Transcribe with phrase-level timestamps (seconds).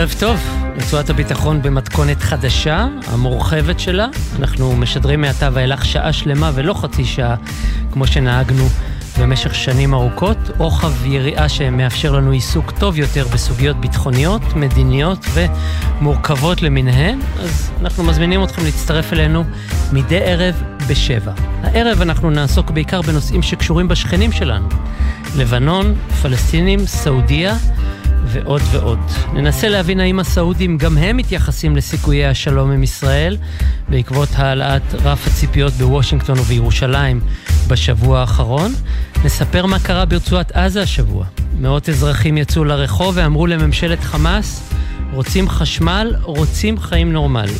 [0.00, 0.40] ערב טוב,
[0.76, 4.06] רצועת הביטחון במתכונת חדשה, המורחבת שלה.
[4.38, 7.34] אנחנו משדרים מעתה ואילך שעה שלמה ולא חצי שעה,
[7.92, 8.66] כמו שנהגנו
[9.20, 17.18] במשך שנים ארוכות, רוחב יריעה שמאפשר לנו עיסוק טוב יותר בסוגיות ביטחוניות, מדיניות ומורכבות למיניהן,
[17.40, 19.44] אז אנחנו מזמינים אתכם להצטרף אלינו
[19.92, 21.32] מדי ערב בשבע.
[21.62, 24.68] הערב אנחנו נעסוק בעיקר בנושאים שקשורים בשכנים שלנו.
[25.36, 27.56] לבנון, פלסטינים, סעודיה,
[28.24, 28.98] ועוד ועוד.
[29.34, 33.36] ננסה להבין האם הסעודים גם הם מתייחסים לסיכויי השלום עם ישראל
[33.88, 37.20] בעקבות העלאת רף הציפיות בוושינגטון ובירושלים
[37.68, 38.72] בשבוע האחרון.
[39.24, 41.24] נספר מה קרה ברצועת עזה השבוע.
[41.60, 44.72] מאות אזרחים יצאו לרחוב ואמרו לממשלת חמאס,
[45.12, 47.58] רוצים חשמל, רוצים חיים נורמליים.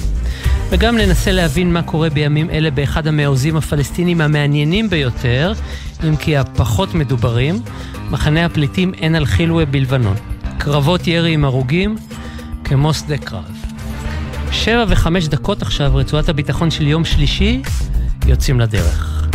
[0.70, 5.52] וגם ננסה להבין מה קורה בימים אלה באחד המעוזים הפלסטינים המעניינים ביותר,
[6.08, 7.62] אם כי הפחות מדוברים,
[8.10, 10.16] מחנה הפליטים עין אל-חילווה בלבנון.
[10.62, 11.96] קרבות ירי עם הרוגים
[12.64, 13.64] כמו שדה קרב.
[14.52, 17.62] שבע וחמש דקות עכשיו, רצועת הביטחון של יום שלישי,
[18.26, 19.28] יוצאים לדרך.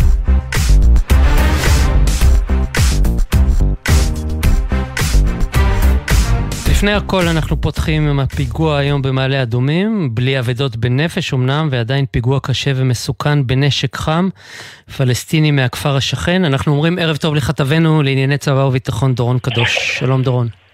[6.70, 12.40] לפני הכל אנחנו פותחים עם הפיגוע היום במעלה אדומים, בלי אבדות בנפש אמנם, ועדיין פיגוע
[12.40, 14.28] קשה ומסוכן בנשק חם,
[14.96, 16.44] פלסטיני מהכפר השכן.
[16.44, 19.98] אנחנו אומרים ערב טוב לכתבנו לענייני צבא וביטחון דורון קדוש.
[19.98, 20.65] שלום דורון.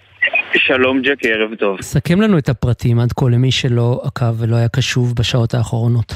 [0.57, 1.81] שלום ג'קי, ערב טוב.
[1.81, 6.13] סכם לנו את הפרטים עד כה למי שלא עקב ולא היה קשוב בשעות האחרונות.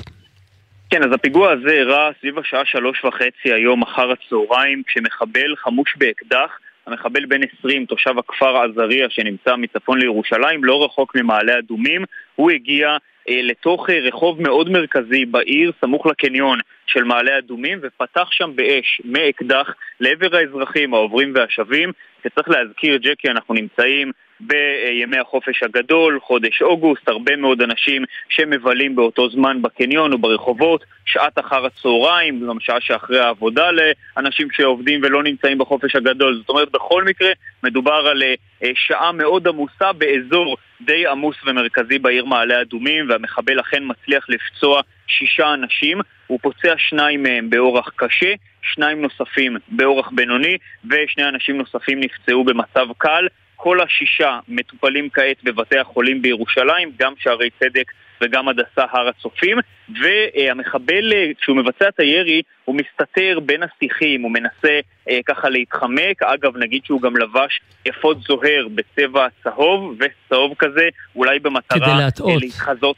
[0.89, 6.59] כן, אז הפיגוע הזה אירע סביב השעה שלוש וחצי היום אחר הצהריים, כשמחבל חמוש באקדח,
[6.87, 12.03] המחבל בן 20, תושב הכפר עזריה שנמצא מצפון לירושלים, לא רחוק ממעלה אדומים,
[12.35, 12.97] הוא הגיע
[13.29, 19.01] אה, לתוך אה, רחוב מאוד מרכזי בעיר, סמוך לקניון של מעלה אדומים, ופתח שם באש
[19.05, 21.91] מאקדח לעבר האזרחים העוברים והשבים.
[22.25, 29.29] וצריך להזכיר, ג'קי, אנחנו נמצאים בימי החופש הגדול, חודש אוגוסט, הרבה מאוד אנשים שמבלים באותו
[29.29, 35.57] זמן בקניון או ברחובות, שעת אחר הצהריים, גם שעה שאחרי העבודה לאנשים שעובדים ולא נמצאים
[35.57, 36.37] בחופש הגדול.
[36.37, 37.29] זאת אומרת, בכל מקרה
[37.63, 43.83] מדובר על אה, שעה מאוד עמוסה באזור די עמוס ומרכזי בעיר מעלה אדומים, והמחבל אכן
[43.85, 50.57] מצליח לפצוע שישה אנשים, הוא פוצע שניים מהם באורח קשה, שניים נוספים באורח בינוני,
[50.89, 53.27] ושני אנשים נוספים נפצעו במצב קל.
[53.59, 57.91] כל השישה מטופלים כעת בבתי החולים בירושלים, גם שערי צדק
[58.21, 59.57] וגם הדסה הר הצופים,
[59.89, 64.79] והמחבל, כשהוא מבצע את הירי, הוא מסתתר בין השיחים, הוא מנסה
[65.09, 66.23] אה, ככה להתחמק.
[66.23, 72.41] אגב, נגיד שהוא גם לבש אפוד זוהר בצבע צהוב וצהוב כזה, אולי במטרה כדי להטעות.
[72.41, 72.95] להתחזות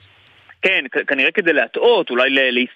[0.62, 2.30] כן, כנראה כדי להטעות, אולי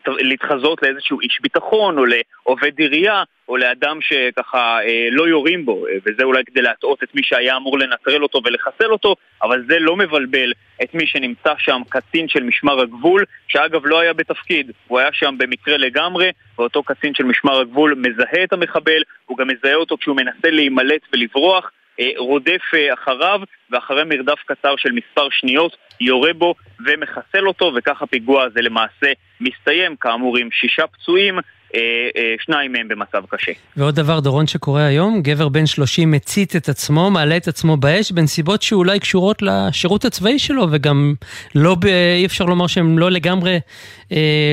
[0.08, 5.94] להתחזות לאיזשהו איש ביטחון או לעובד עירייה או לאדם שככה אה, לא יורים בו, אה,
[6.06, 9.96] וזה אולי כדי להטעות את מי שהיה אמור לנטרל אותו ולחסל אותו, אבל זה לא
[9.96, 15.10] מבלבל את מי שנמצא שם, קצין של משמר הגבול, שאגב לא היה בתפקיד, הוא היה
[15.14, 19.98] שם במקרה לגמרי, ואותו קצין של משמר הגבול מזהה את המחבל, הוא גם מזהה אותו
[19.98, 21.72] כשהוא מנסה להימלט ולברוח,
[22.18, 23.40] רודף אה, אחריו,
[23.72, 26.56] ואחרי מרדף קצר של מספר שניות יורה בו
[26.86, 29.12] ומחסל אותו, וכך הפיגוע הזה למעשה
[29.42, 31.40] מסתיים, כאמור עם שישה פצועים.
[31.76, 33.52] אה, שניים מהם במצב קשה.
[33.78, 38.12] ועוד דבר, דורון, שקורה היום, גבר בן 30 מצית את עצמו, מעלה את עצמו באש,
[38.12, 41.14] בנסיבות שאולי קשורות לשירות הצבאי שלו, וגם
[41.56, 41.76] לא,
[42.18, 43.60] אי אפשר לומר שהן לא לגמרי,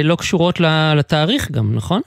[0.05, 0.61] לא קשורות
[0.97, 2.01] לתאריך גם, נכון?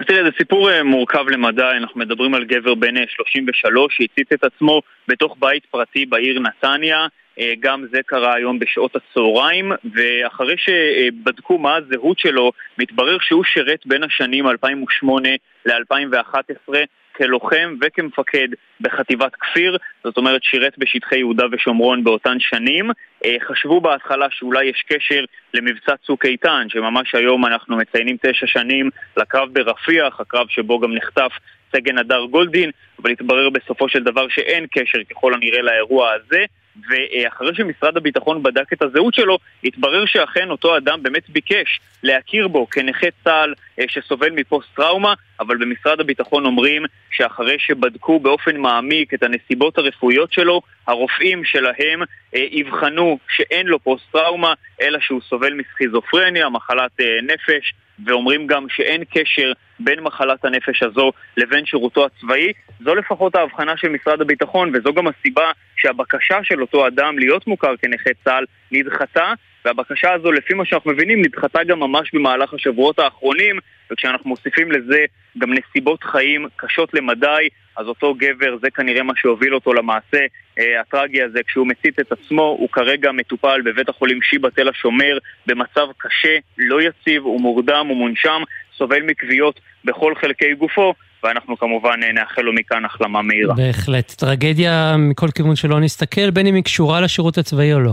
[0.00, 4.32] אז תראה, זה סיפור אה, מורכב למדי, אנחנו מדברים על גבר בן 33 אה, שהצית
[4.32, 7.06] את עצמו בתוך בית פרטי בעיר נתניה.
[7.40, 13.86] אה, גם זה קרה היום בשעות הצהריים, ואחרי שבדקו מה הזהות שלו, מתברר שהוא שירת
[13.86, 15.28] בין השנים 2008
[15.66, 16.74] ל-2011
[17.18, 18.48] כלוחם וכמפקד
[18.80, 22.90] בחטיבת כפיר, זאת אומרת שירת בשטחי יהודה ושומרון באותן שנים.
[23.24, 25.24] אה, חשבו בהתחלה שאולי יש קשר
[25.54, 31.32] למבצע צוק איתן, שממש היום אנחנו מציינים תשע שנים לקרב ברפיח, הקרב שבו גם נחטף
[31.76, 32.70] סגן הדר גולדין,
[33.02, 36.44] אבל התברר בסופו של דבר שאין קשר ככל הנראה לאירוע הזה.
[36.88, 42.70] ואחרי שמשרד הביטחון בדק את הזהות שלו, התברר שאכן אותו אדם באמת ביקש להכיר בו
[42.70, 49.78] כנכה צה"ל אה, שסובל מפוסט-טראומה, אבל במשרד הביטחון אומרים שאחרי שבדקו באופן מעמיק את הנסיבות
[49.78, 52.02] הרפואיות שלו, הרופאים שלהם
[52.34, 57.74] אה, יבחנו שאין לו פוסט-טראומה, אלא שהוא סובל מסכיזופרניה, מחלת אה, נפש,
[58.06, 62.52] ואומרים גם שאין קשר בין מחלת הנפש הזו לבין שירותו הצבאי.
[62.84, 67.76] זו לפחות ההבחנה של משרד הביטחון, וזו גם הסיבה שהבקשה של אותו אדם להיות מוכר
[67.82, 69.32] כנכה צה"ל נדחתה,
[69.64, 73.58] והבקשה הזו, לפי מה שאנחנו מבינים, נדחתה גם ממש במהלך השבועות האחרונים,
[73.92, 75.04] וכשאנחנו מוסיפים לזה
[75.38, 80.18] גם נסיבות חיים קשות למדי, אז אותו גבר, זה כנראה מה שהוביל אותו למעשה
[80.58, 85.18] אה, הטרגי הזה, כשהוא מצית את עצמו, הוא כרגע מטופל בבית החולים שיבא תל השומר
[85.46, 88.42] במצב קשה, לא יציב, הוא מורדם, הוא מונשם,
[88.78, 93.54] סובל מכוויות בכל חלקי גופו, ואנחנו כמובן אה, נאחל לו מכאן החלמה מהירה.
[93.54, 94.12] בהחלט.
[94.12, 97.92] טרגדיה מכל כיוון שלא נסתכל, בין אם היא קשורה לשירות הצבאי או לא.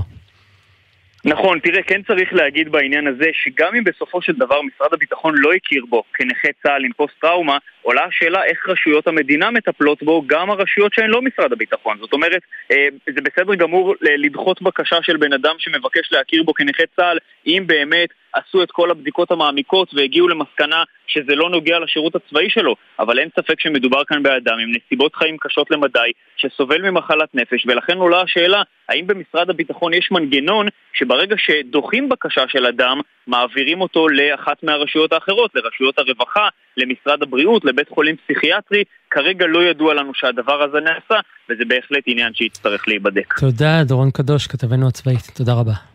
[1.26, 5.54] נכון, תראה, כן צריך להגיד בעניין הזה שגם אם בסופו של דבר משרד הביטחון לא
[5.54, 10.94] הכיר בו כנכה צה"ל עם פוסט-טראומה, עולה השאלה איך רשויות המדינה מטפלות בו, גם הרשויות
[10.94, 11.98] שהן לא משרד הביטחון.
[12.00, 12.42] זאת אומרת,
[12.72, 17.18] אה, זה בסדר גמור לדחות בקשה של בן אדם שמבקש להכיר בו כנכה צה"ל,
[17.48, 22.76] אם באמת עשו את כל הבדיקות המעמיקות והגיעו למסקנה שזה לא נוגע לשירות הצבאי שלו,
[23.00, 27.98] אבל אין ספק שמדובר כאן באדם עם נסיבות חיים קשות למדי, שסובל ממחלת נפש, ולכן
[27.98, 34.64] עולה השאלה, האם במשרד הביטחון יש מנגנון שברגע שדוחים בקשה של אדם, מעבירים אותו לאחת
[34.64, 40.78] מהרשויות האחרות, לרשויות הרווחה, למשרד הבריאות, לבית חולים פסיכיאטרי, כרגע לא ידוע לנו שהדבר הזה
[40.80, 43.34] נעשה, וזה בהחלט עניין שיצטרך להיבדק.
[43.40, 45.32] תודה, דורון קדוש, כתבנו הצבאית.
[45.34, 45.95] תודה רבה.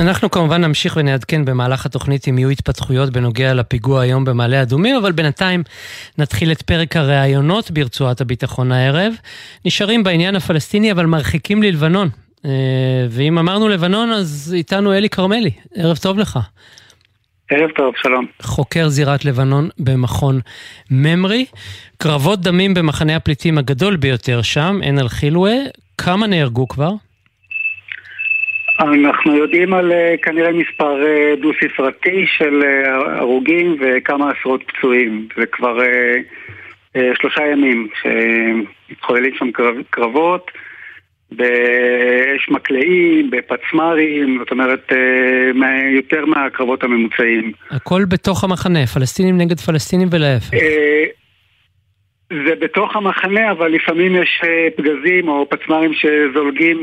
[0.00, 5.12] אנחנו כמובן נמשיך ונעדכן במהלך התוכנית אם יהיו התפתחויות בנוגע לפיגוע היום במעלה אדומים, אבל
[5.12, 5.62] בינתיים
[6.18, 9.12] נתחיל את פרק הראיונות ברצועת הביטחון הערב.
[9.64, 12.08] נשארים בעניין הפלסטיני אבל מרחיקים ללבנון.
[12.44, 12.50] אה,
[13.10, 16.38] ואם אמרנו לבנון אז איתנו אלי כרמלי, ערב טוב לך.
[17.50, 18.26] ערב טוב, שלום.
[18.42, 20.40] חוקר זירת לבנון במכון
[20.90, 21.44] ממרי.
[21.96, 25.54] קרבות דמים במחנה הפליטים הגדול ביותר שם, עין אל-חילווה.
[25.98, 26.90] כמה נהרגו כבר?
[28.80, 35.28] אנחנו יודעים על אה, כנראה מספר אה, דו-ספרתי של אה, הרוגים וכמה עשרות פצועים.
[35.36, 35.78] זה כבר
[37.14, 39.50] שלושה ימים שמתחוללים שם
[39.90, 40.50] קרבות
[41.32, 44.92] באש מקלעים, בפצמ"רים, זאת אומרת
[45.96, 47.52] יותר מהקרבות הממוצעים.
[47.70, 50.50] הכל בתוך המחנה, פלסטינים נגד פלסטינים ולהפך.
[52.30, 56.82] זה בתוך המחנה, אבל לפעמים יש אה, פגזים או פצמ"רים שזולגים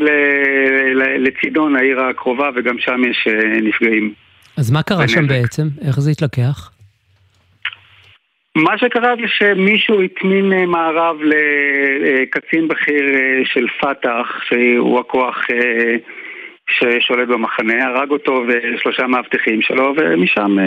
[1.19, 4.13] לצידון, העיר הקרובה, וגם שם יש אה, נפגעים.
[4.57, 5.63] אז מה קרה שם בעצם?
[5.87, 6.71] איך זה התלקח?
[8.55, 11.17] מה שקרה זה שמישהו הטמין אה, מערב
[11.99, 13.05] לקצין בכיר
[13.43, 15.37] של פת"ח, שהוא הכוח
[16.69, 20.57] ששולט במחנה, הרג אותו ושלושה מאבטחים שלו, ומשם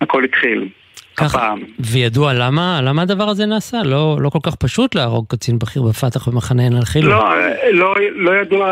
[0.00, 0.68] הכל התחיל.
[1.16, 1.54] ככה,
[1.92, 3.76] וידוע למה, למה הדבר הזה נעשה?
[3.84, 7.08] לא, לא כל כך פשוט להרוג קצין בכיר בפתח במחנה עין אל-חילו.
[7.08, 7.24] לא,
[7.72, 8.66] לא, לא ידוע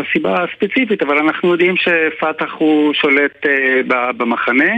[0.00, 4.72] הסיבה הספציפית, אבל אנחנו יודעים שפתח הוא שולט uh, במחנה,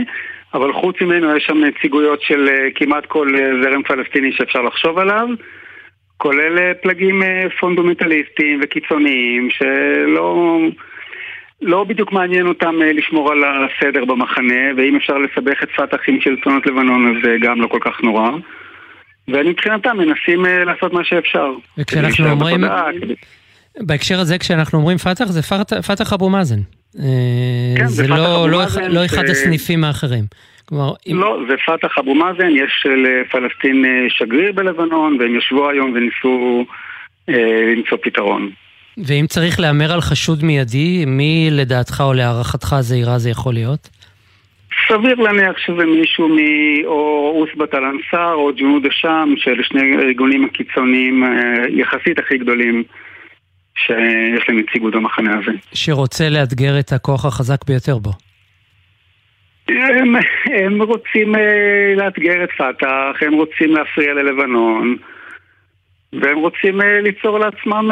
[0.53, 4.99] אבל חוץ ממנו יש שם נציגויות של uh, כמעט כל uh, זרם פלסטיני שאפשר לחשוב
[4.99, 5.27] עליו.
[6.17, 7.21] כולל פלגים
[7.59, 10.59] פונדומנטליסטיים וקיצוניים שלא
[11.61, 16.21] לא בדיוק מעניין אותם אה, לשמור על הסדר במחנה, ואם אפשר לסבך את פת"ח עם
[16.21, 18.31] שלטונות לבנון אז זה גם לא כל כך נורא.
[19.27, 21.51] ומבחינתם מנסים אה, לעשות מה שאפשר.
[21.77, 22.61] וכשאנחנו אומרים,
[23.79, 25.41] בהקשר הזה כשאנחנו אומרים פת"ח זה
[25.87, 26.59] פת"ח אבו מאזן.
[26.99, 27.03] אה,
[27.77, 28.65] כן, זה, זה לא, לא.
[28.89, 30.23] לא אחד הסניפים האחרים.
[30.65, 36.65] כלומר, לא, זה פת"ח אבו מאזן, יש לפלסטין שגריר בלבנון, והם יושבו היום וניסו
[37.29, 38.51] אה, למצוא פתרון.
[39.05, 43.89] ואם צריך להמר על חשוד מיידי, מי לדעתך או להערכתך הזהירה זה יכול להיות?
[44.87, 46.37] סביר להניח שזה מישהו מ...
[46.85, 51.29] או אוסבת אל-אנסאר או ג'נוד א-שאם, שאלה שני הארגונים הקיצוניים אה,
[51.69, 52.83] יחסית הכי גדולים
[53.75, 55.51] שיש להם נציגות במחנה הזה.
[55.73, 58.11] שרוצה לאתגר את הכוח החזק ביותר בו.
[59.69, 64.97] הם, הם רוצים אה, לאתגר את פת"ח, הם רוצים להפריע ללבנון,
[66.13, 67.91] והם רוצים אה, ליצור לעצמם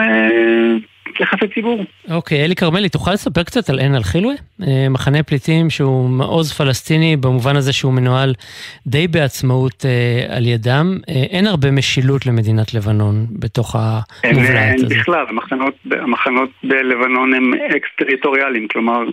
[1.20, 1.86] יחסי ציבור.
[2.12, 4.34] אוקיי, אלי כרמלי, תוכל לספר קצת על עין אל-חילווה?
[4.68, 8.34] אה, מחנה פליטים שהוא מעוז פלסטיני במובן הזה שהוא מנוהל
[8.88, 10.98] די בעצמאות אה, על ידם.
[11.10, 14.92] אה, אין הרבה משילות למדינת לבנון בתוך המובלעת הזאת.
[14.92, 19.04] אין בכלל, המחנות, המחנות בלבנון הם אקס-טריטוריאליים, כלומר,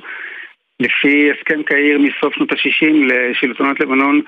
[0.80, 4.20] לפי הסכם קהיר מסוף שנות ה-60 לשלטונות לבנון,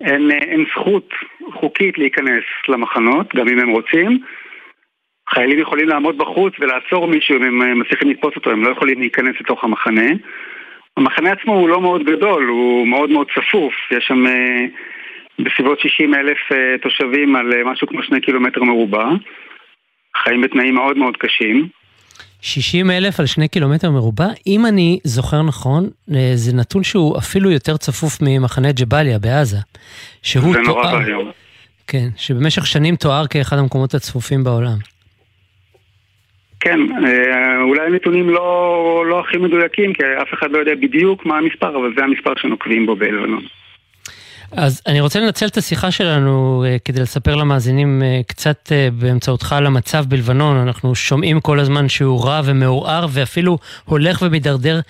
[0.00, 1.08] אין, אין זכות
[1.52, 4.20] חוקית להיכנס למחנות, גם אם הם רוצים.
[5.34, 9.00] חיילים יכולים לעמוד בחוץ ולעצור מישהו אם הם אה, מצליחים לתפוס אותו, הם לא יכולים
[9.00, 10.10] להיכנס לתוך המחנה.
[10.96, 14.64] המחנה עצמו הוא לא מאוד גדול, הוא מאוד מאוד צפוף, יש שם אה,
[15.38, 19.08] בסביבות 60 אלף אה, תושבים על משהו כמו שני קילומטר מרובע,
[20.24, 21.68] חיים בתנאים מאוד מאוד קשים.
[22.40, 25.88] 60 אלף על שני קילומטר מרובע, אם אני זוכר נכון,
[26.34, 29.56] זה נתון שהוא אפילו יותר צפוף ממחנה ג'באליה בעזה.
[30.22, 31.30] שהוא זה נורא ואיום.
[31.86, 34.95] כן, שבמשך שנים תואר כאחד המקומות הצפופים בעולם.
[36.66, 41.38] כן, אה, אולי הנתונים לא, לא הכי מדויקים, כי אף אחד לא יודע בדיוק מה
[41.38, 43.42] המספר, אבל זה המספר שנוקבים בו בלבנון.
[44.52, 49.66] אז אני רוצה לנצל את השיחה שלנו uh, כדי לספר למאזינים uh, קצת באמצעותך על
[49.66, 50.56] המצב בלבנון.
[50.56, 54.80] אנחנו שומעים כל הזמן שהוא רע ומעורער ואפילו הולך ומידרדר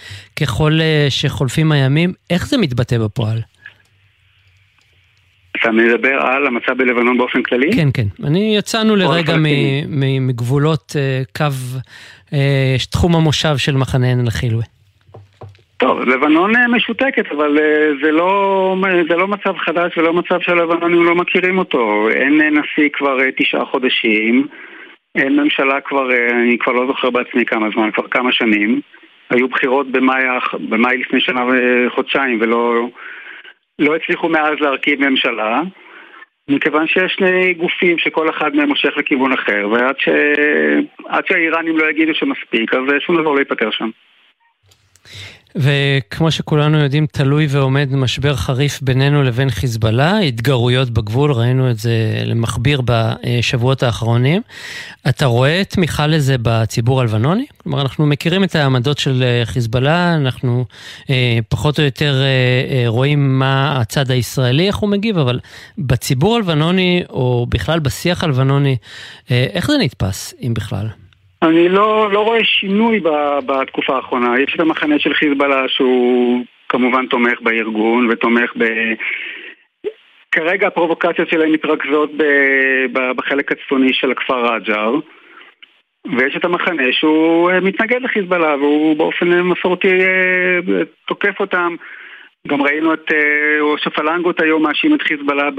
[0.40, 0.78] ככל
[1.08, 2.12] שחולפים הימים.
[2.30, 3.38] איך זה מתבטא בפועל?
[5.66, 7.70] אתה מדבר על המצב בלבנון באופן כללי?
[7.72, 8.26] כן, כן.
[8.26, 9.34] אני יצאנו לרגע
[10.20, 11.44] מגבולות uh, קו,
[12.30, 12.34] uh,
[12.90, 14.64] תחום המושב של מחנה עין אל-חילווה.
[15.76, 18.76] טוב, לבנון אה, משותקת, אבל אה, זה לא,
[19.10, 22.08] זה לא מצב חדש ולא מצב שהלבנונים לא מכירים אותו.
[22.10, 24.46] אין אה, נשיא כבר תשעה חודשים,
[25.14, 28.80] אין ממשלה כבר, אני כבר לא זוכר בעצמי כמה זמן, כבר כמה שנים.
[29.30, 30.22] היו בחירות במאי,
[30.68, 32.88] במאי לפני שנה וחודשיים ולא
[33.78, 35.60] לא הצליחו מאז להרכיב ממשלה.
[36.48, 40.08] מכיוון שיש שני גופים שכל אחד מהם מושך לכיוון אחר, ועד ש...
[41.28, 43.90] שהאיראנים לא יגידו שמספיק, אז שום דבר לא ייפתר שם.
[45.56, 52.22] וכמו שכולנו יודעים, תלוי ועומד משבר חריף בינינו לבין חיזבאללה, התגרויות בגבול, ראינו את זה
[52.24, 54.42] למכביר בשבועות האחרונים.
[55.08, 57.46] אתה רואה תמיכה לזה בציבור הלבנוני?
[57.62, 60.64] כלומר, אנחנו מכירים את העמדות של חיזבאללה, אנחנו
[61.10, 62.26] אה, פחות או יותר אה,
[62.76, 65.40] אה, רואים מה הצד הישראלי, איך הוא מגיב, אבל
[65.78, 68.76] בציבור הלבנוני, או בכלל בשיח הלבנוני,
[69.30, 71.05] אה, איך זה נתפס, אם בכלל?
[71.42, 73.00] אני לא, לא רואה שינוי
[73.46, 74.40] בתקופה האחרונה.
[74.40, 78.64] יש את המחנה של חיזבאללה שהוא כמובן תומך בארגון ותומך ב...
[80.32, 82.22] כרגע הפרובוקציות שלהם מתרכזות ב...
[83.16, 84.94] בחלק הצפוני של הכפר רג'ר.
[86.18, 90.58] ויש את המחנה שהוא אה, מתנגד לחיזבאללה והוא באופן מסורתי אה,
[91.06, 91.76] תוקף אותם.
[92.48, 93.12] גם ראינו את
[93.60, 95.50] ראש אה, הפלנגות היום מאשים את חיזבאללה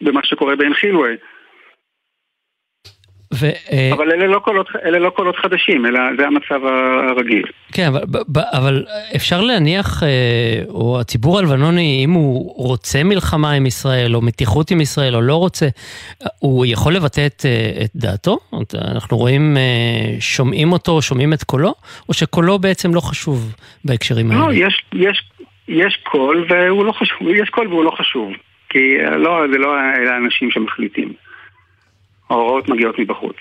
[0.00, 1.10] במה שקורה בעין חילווה
[3.34, 6.66] ו, אה, אבל אלה לא, קולות, אלה לא קולות חדשים, אלא זה המצב
[7.10, 7.42] הרגיל.
[7.72, 8.00] כן, אבל,
[8.52, 8.84] אבל
[9.16, 10.08] אפשר להניח, אה,
[10.68, 15.36] או הציבור הלבנוני, אם הוא רוצה מלחמה עם ישראל, או מתיחות עם ישראל, או לא
[15.36, 15.66] רוצה,
[16.38, 18.38] הוא יכול לבטא את, אה, את דעתו?
[18.92, 19.56] אנחנו רואים,
[20.20, 21.74] שומעים אותו, שומעים את קולו,
[22.08, 24.40] או שקולו בעצם לא חשוב בהקשרים האלה?
[24.40, 25.22] לא, יש, יש,
[25.68, 28.32] יש קול והוא לא חשוב, יש קול והוא לא חשוב.
[28.68, 28.78] כי
[29.16, 31.12] לא, זה לא אלה האנשים שמחליטים.
[32.30, 33.36] ההוראות מגיעות מבחוץ.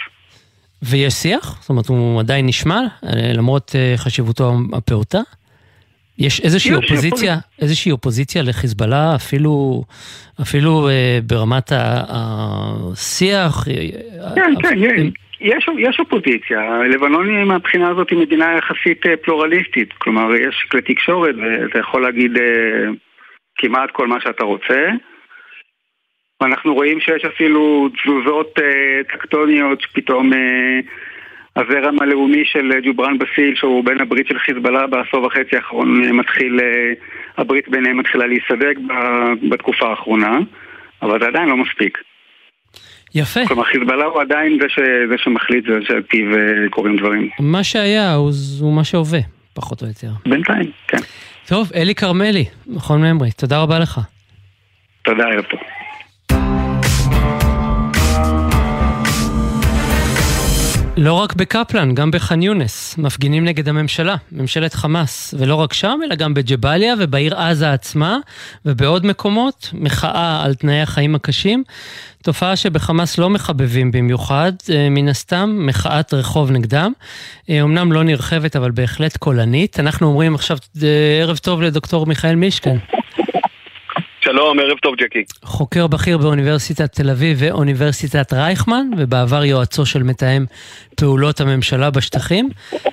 [0.84, 1.58] ויש שיח?
[1.62, 2.80] זאת אומרת, הוא עדיין נשמע,
[3.38, 5.20] למרות אה, חשיבותו הפעוטה?
[6.20, 7.36] יש איזושהי יש אופוזיציה.
[7.62, 9.84] איזושהי אופוזיציה לחיזבאללה, אפילו,
[10.42, 11.72] אפילו אה, ברמת
[12.10, 13.68] השיח?
[13.68, 15.08] אה, כן, אה, כן.
[15.42, 16.60] יש, יש אופוזיציה.
[16.94, 19.94] לבנון מהבחינה הזאת היא מדינה יחסית פלורליסטית.
[19.94, 22.92] כלומר, יש כלי תקשורת ואתה יכול להגיד אה,
[23.58, 24.90] כמעט כל מה שאתה רוצה.
[26.42, 30.80] ואנחנו רואים שיש אפילו תזוזות אה, טקטוניות שפתאום אה,
[31.56, 36.60] הזרם הלאומי של ג'ובראן בסיל, שהוא בן הברית של חיזבאללה בעשור וחצי האחרון, אה, מתחיל,
[36.60, 36.94] אה,
[37.38, 38.76] הברית ביניהם מתחילה להיסדק
[39.50, 40.40] בתקופה האחרונה,
[41.02, 41.98] אבל זה עדיין לא מספיק.
[43.16, 43.40] יפה.
[43.48, 44.80] כלומר, חיזבאללה הוא עדיין זה, ש,
[45.10, 47.30] זה שמחליט, זה שעל פיו אה, קורים דברים.
[47.40, 48.32] מה שהיה הוא,
[48.62, 49.20] הוא מה שהווה,
[49.54, 50.08] פחות או יותר.
[50.26, 50.98] בינתיים, כן.
[51.48, 54.00] טוב, אלי כרמלי, מכון ממרי, תודה רבה לך.
[55.02, 55.60] תודה, ערב טוב.
[61.00, 66.16] לא רק בקפלן, גם בח'אן יונס, מפגינים נגד הממשלה, ממשלת חמאס, ולא רק שם, אלא
[66.16, 68.18] גם בג'באליה ובעיר עזה עצמה,
[68.66, 71.64] ובעוד מקומות, מחאה על תנאי החיים הקשים,
[72.24, 76.92] תופעה שבחמאס לא מחבבים במיוחד, אה, מן הסתם, מחאת רחוב נגדם,
[77.50, 79.80] אומנם לא נרחבת, אבל בהחלט קולנית.
[79.80, 80.88] אנחנו אומרים עכשיו אה,
[81.22, 82.78] ערב טוב לדוקטור מיכאל מישקן.
[84.32, 85.24] שלום, ערב טוב ג'קי.
[85.44, 90.46] חוקר בכיר באוניברסיטת תל אביב ואוניברסיטת רייכמן, ובעבר יועצו של מתאם
[90.96, 92.50] פעולות הממשלה בשטחים.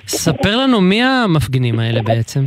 [0.07, 2.45] ספר לנו מי המפגינים האלה בעצם.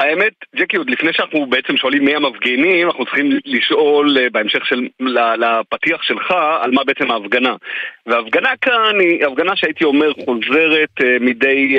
[0.00, 4.66] אה, האמת, ג'קי, עוד לפני שאנחנו בעצם שואלים מי המפגינים, אנחנו צריכים לשאול אה, בהמשך
[4.66, 4.88] של,
[5.38, 7.56] לפתיח שלך על מה בעצם ההפגנה.
[8.06, 11.76] וההפגנה כאן היא הפגנה שהייתי אומר חוזרת אה, מדי,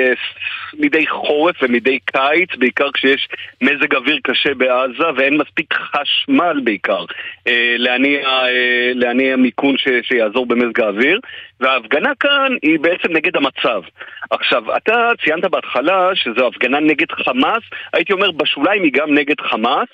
[0.78, 3.28] מדי חורף ומדי קיץ, בעיקר כשיש
[3.60, 7.04] מזג אוויר קשה בעזה ואין מספיק חשמל בעיקר
[7.78, 8.28] להניע,
[8.94, 11.20] להניע מיכון ש, שיעזור במזג האוויר.
[11.60, 13.82] וההפגנה כאן היא בעצם נגד המצב.
[14.30, 17.62] עכשיו, אתה ציינת בהתחלה שזו הפגנה נגד חמאס,
[18.06, 19.88] הייתי אומר בשוליים היא גם נגד חמאס,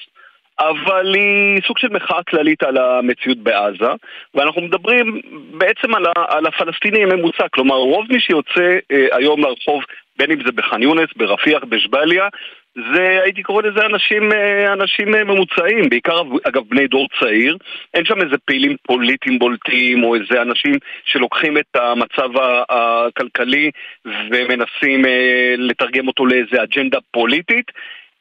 [0.60, 3.92] אבל היא סוג של מחאה כללית על המציאות בעזה,
[4.34, 5.20] ואנחנו מדברים
[5.58, 9.82] בעצם על, על הפלסטינים ממוצע, כלומר רוב מי שיוצא אה, היום לרחוב,
[10.18, 12.28] בין אם זה בח'אן יונס, ברפיח, בשבליה,
[12.94, 17.56] זה, הייתי קורא לזה אנשים, אה, אנשים ממוצעים, בעיקר אגב בני דור צעיר.
[17.94, 22.28] אין שם איזה פעילים פוליטיים בולטים או איזה אנשים שלוקחים את המצב
[22.68, 23.70] הכלכלי
[24.04, 25.04] ומנסים
[25.58, 27.70] לתרגם אותו לאיזה אג'נדה פוליטית.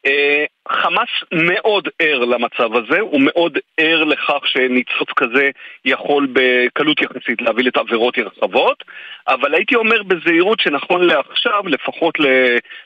[0.06, 5.50] אה, חמאס מאוד ער למצב הזה, הוא מאוד ער לכך שניצוץ כזה
[5.84, 8.84] יכול בקלות יחסית להביא לתעבירות רחבות,
[9.28, 12.14] אבל הייתי אומר בזהירות שנכון לעכשיו, לפחות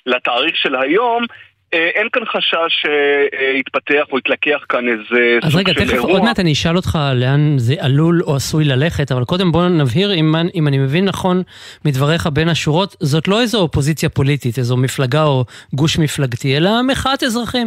[0.07, 1.25] לתאריך של היום,
[1.73, 2.87] אין כאן חשש
[3.57, 5.49] שיתפתח או יתלקח כאן איזה סוג של אירוע.
[5.49, 9.25] אז רגע, תכף עוד מעט אני אשאל אותך לאן זה עלול או עשוי ללכת, אבל
[9.25, 11.43] קודם בוא נבהיר, אם, אם אני מבין נכון
[11.85, 15.45] מדבריך בין השורות, זאת לא איזו אופוזיציה פוליטית, איזו מפלגה או
[15.75, 17.67] גוש מפלגתי, אלא מחאת אזרחים.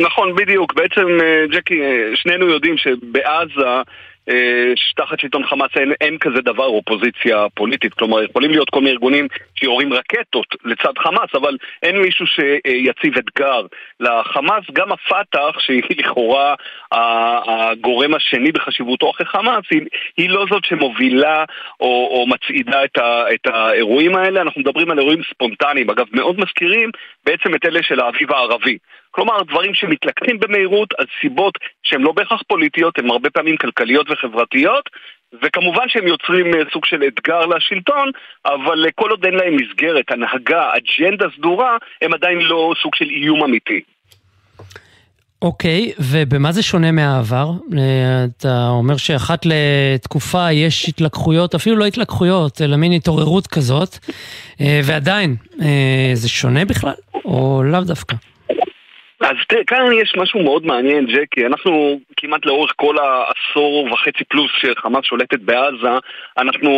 [0.00, 0.74] נכון, בדיוק.
[0.74, 3.82] בעצם, אה, ג'קי, אה, שנינו יודעים שבעזה...
[4.28, 8.90] אה, תחת שלטון חמאס אין, אין כזה דבר אופוזיציה פוליטית, כלומר יכולים להיות כל מיני
[8.90, 13.66] ארגונים שיורים רקטות לצד חמאס, אבל אין מישהו שיציב אתגר
[14.00, 16.54] לחמאס, גם הפת"ח, שהיא לכאורה
[16.92, 19.80] הגורם השני בחשיבותו אחרי חמאס, היא,
[20.16, 21.44] היא לא זאת שמובילה
[21.80, 26.40] או, או מצעידה את, ה, את האירועים האלה, אנחנו מדברים על אירועים ספונטניים, אגב מאוד
[26.40, 26.90] מזכירים
[27.26, 28.78] בעצם את אלה של האביב הערבי.
[29.14, 34.88] כלומר, דברים שמתלקחים במהירות על סיבות שהן לא בהכרח פוליטיות, הן הרבה פעמים כלכליות וחברתיות,
[35.42, 38.10] וכמובן שהם יוצרים אה, סוג של אתגר לשלטון,
[38.46, 43.04] אבל אה, כל עוד אין להם מסגרת, הנהגה, אג'נדה סדורה, הם עדיין לא סוג של
[43.04, 43.80] איום אמיתי.
[45.42, 47.50] אוקיי, okay, ובמה זה שונה מהעבר?
[47.78, 53.98] אה, אתה אומר שאחת לתקופה יש התלקחויות, אפילו לא התלקחויות, אלא מין התעוררות כזאת,
[54.84, 55.36] ועדיין,
[56.14, 58.16] זה שונה בכלל, או לאו דווקא?
[59.32, 61.46] אז תראה, כאן יש משהו מאוד מעניין, ג'קי.
[61.46, 65.98] אנחנו כמעט לאורך כל העשור וחצי פלוס שחמאס שולטת בעזה,
[66.38, 66.70] אנחנו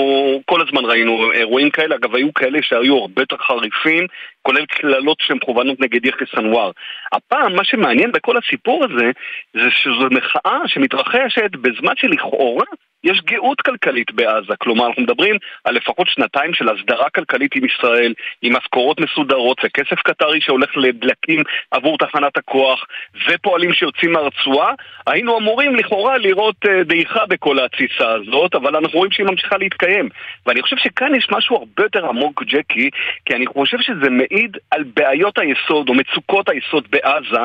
[0.47, 1.95] כל הזמן ראינו אירועים כאלה.
[1.95, 4.07] אגב, היו כאלה שהיו הרבה יותר חריפים,
[4.43, 6.71] כולל קללות שמכוונות נגד יחיא סנוואר.
[7.13, 9.11] הפעם, מה שמעניין בכל הסיפור הזה,
[9.55, 12.67] זה שזו מחאה שמתרחשת בזמן שלכאורה
[13.05, 18.15] יש גאות כלכלית בעזה, כלומר אנחנו מדברים על לפחות שנתיים של הסדרה כלכלית עם ישראל,
[18.43, 22.85] עם משכורות מסודרות וכסף קטרי שהולך לדלקים עבור תחנת הכוח
[23.29, 24.73] ופועלים שיוצאים מהרצועה,
[25.07, 30.09] היינו אמורים לכאורה לראות אה, דעיכה בכל התסיסה הזאת, אבל אנחנו רואים שהיא ממשיכה להתקיים.
[30.47, 32.91] ואני חושב שכאן יש משהו הרבה יותר עמוק, ג'קי,
[33.25, 37.43] כי אני חושב שזה מעיד על בעיות היסוד או מצוקות היסוד בעזה,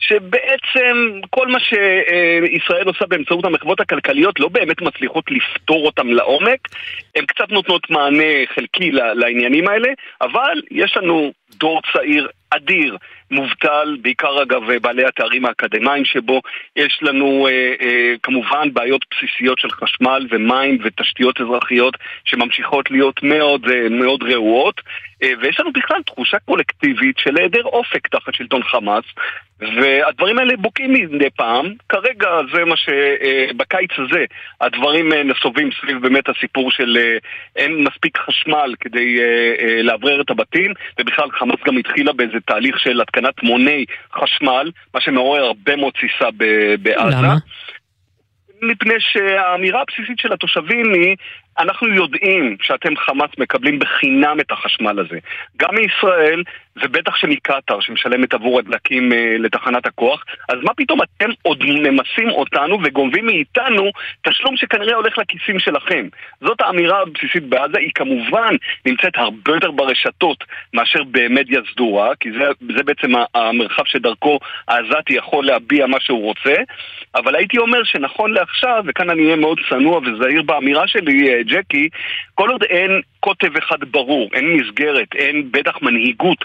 [0.00, 6.68] שבעצם כל מה שישראל עושה באמצעות המחוות הכלכליות לא באמת מצליחות לפתור אותם לעומק.
[7.16, 9.88] הן קצת נותנות מענה חלקי לעניינים האלה,
[10.20, 12.96] אבל יש לנו דור צעיר אדיר,
[13.30, 16.40] מובטל, בעיקר אגב בעלי התארים האקדמיים שבו
[16.76, 23.68] יש לנו אה, אה, כמובן בעיות בסיסיות של חשמל ומים ותשתיות אזרחיות שממשיכות להיות מאוד
[23.70, 24.80] אה, מאוד רעועות
[25.22, 29.04] ויש לנו בכלל תחושה קולקטיבית של היעדר אופק תחת שלטון חמאס
[29.60, 31.74] והדברים האלה בוקעים מדי פעם.
[31.88, 34.24] כרגע זה מה שבקיץ אה, הזה
[34.60, 36.98] הדברים אה, נסובים סביב באמת הסיפור של
[37.56, 39.18] אין מספיק חשמל כדי
[39.82, 45.44] לאוורר את הבתים ובכלל חמאס גם התחילה באיזה תהליך של התקנת מוני חשמל, מה שמעורר
[45.44, 46.30] הרבה מאוד תסיסה
[46.82, 47.16] בעזה.
[47.16, 47.36] למה?
[48.62, 51.16] מפני שהאמירה הבסיסית של התושבים היא
[51.60, 55.18] אנחנו יודעים שאתם חמאס מקבלים בחינם את החשמל הזה.
[55.56, 56.42] גם מישראל,
[56.76, 62.78] ובטח שמקטאר שמשלמת עבור הדלקים אה, לתחנת הכוח, אז מה פתאום אתם עוד ממסים אותנו
[62.84, 63.90] וגונבים מאיתנו
[64.22, 66.08] תשלום שכנראה הולך לכיסים שלכם?
[66.40, 68.54] זאת האמירה הבסיסית בעזה, היא כמובן
[68.86, 72.44] נמצאת הרבה יותר ברשתות מאשר במדיה סדורה, כי זה,
[72.76, 76.54] זה בעצם המרחב שדרכו העזתי יכול להביע מה שהוא רוצה,
[77.14, 81.88] אבל הייתי אומר שנכון לעכשיו, וכאן אני אהיה מאוד צנוע וזהיר באמירה שלי, אה, ג'קי,
[82.34, 86.44] כל עוד אין קוטב אחד ברור, אין מסגרת, אין בטח מנהיגות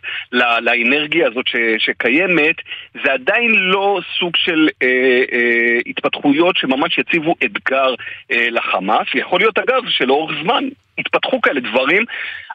[0.62, 2.56] לאנרגיה הזאת ש, שקיימת,
[3.04, 4.88] זה עדיין לא סוג של אה,
[5.34, 7.96] אה, התפתחויות שממש יציבו אתגר
[8.32, 9.08] אה, לחמאס.
[9.16, 10.64] יכול להיות אגב שלאורך זמן
[10.98, 12.06] התפתחו כאלה דברים,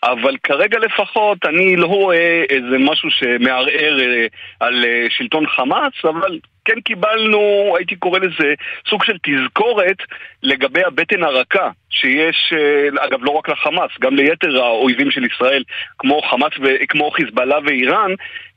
[0.02, 4.26] אבל כרגע לפחות אני לא רואה איזה משהו שמערער אה,
[4.60, 8.54] על אה, שלטון חמאס, אבל כן קיבלנו, הייתי קורא לזה,
[8.90, 9.96] סוג של תזכורת
[10.42, 15.62] לגבי הבטן הרכה שיש, אה, אגב לא רק לחמאס, גם ליתר האויבים של ישראל,
[15.98, 18.10] כמו חמאס וכמו חיזבאללה ואיראן,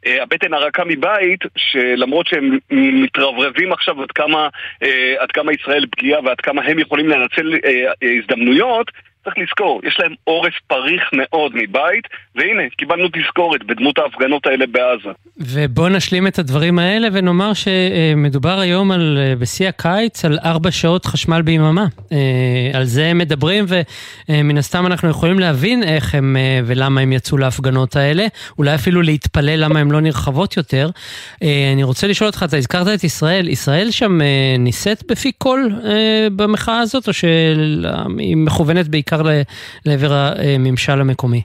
[0.05, 4.47] הבטן הרכה מבית, שלמרות שהם מתרברבים עכשיו עד כמה,
[5.19, 7.53] עד כמה ישראל פגיעה ועד כמה הם יכולים לנצל
[8.01, 8.91] הזדמנויות,
[9.23, 15.09] צריך לזכור, יש להם עורף פריך מאוד מבית, והנה, קיבלנו תזכורת בדמות ההפגנות האלה בעזה.
[15.37, 21.41] ובואו נשלים את הדברים האלה ונאמר שמדובר היום על, בשיא הקיץ על ארבע שעות חשמל
[21.41, 21.85] ביממה.
[22.11, 22.17] אה,
[22.73, 23.65] על זה הם מדברים
[24.29, 28.25] ומן הסתם אנחנו יכולים להבין איך הם אה, ולמה הם יצאו להפגנות האלה,
[28.57, 30.89] אולי אפילו להתפלל למה הן לא נרחבות יותר.
[31.43, 34.19] אה, אני רוצה לשאול אותך, אתה הזכרת את ישראל, ישראל שם
[34.59, 35.75] נישאת בפי קול
[36.35, 39.43] במחאה הזאת או שהיא מכוונת בעיקר בעיקר
[39.85, 41.41] לעבר הממשל המקומי.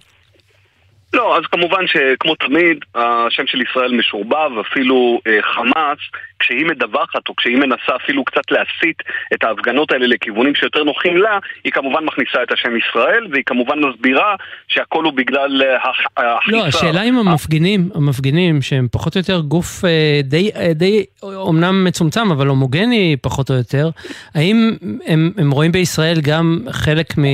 [1.13, 5.99] לא, אז כמובן שכמו תמיד, השם של ישראל משורבב, אפילו אה, חמאס,
[6.39, 9.03] כשהיא מדווחת או כשהיא מנסה אפילו קצת להסיט
[9.35, 13.79] את ההפגנות האלה לכיוונים שיותר נוחים לה, היא כמובן מכניסה את השם ישראל, והיא כמובן
[13.79, 14.35] מסבירה
[14.69, 15.75] שהכל הוא בגלל אה,
[16.17, 16.57] האכיפה.
[16.57, 21.85] לא, השאלה אם המפגינים, המפגינים שהם פחות או יותר גוף אה, די, אה, די אומנם
[21.85, 23.91] מצומצם, אבל הומוגני פחות או יותר,
[24.35, 27.25] האם הם, הם רואים בישראל גם חלק מ...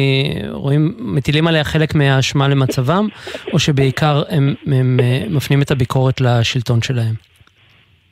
[0.50, 3.08] רואים, מטילים עליה חלק מהאשמה למצבם,
[3.52, 7.33] או שבעיקר הם, הם מפנים את הביקורת לשלטון שלהם?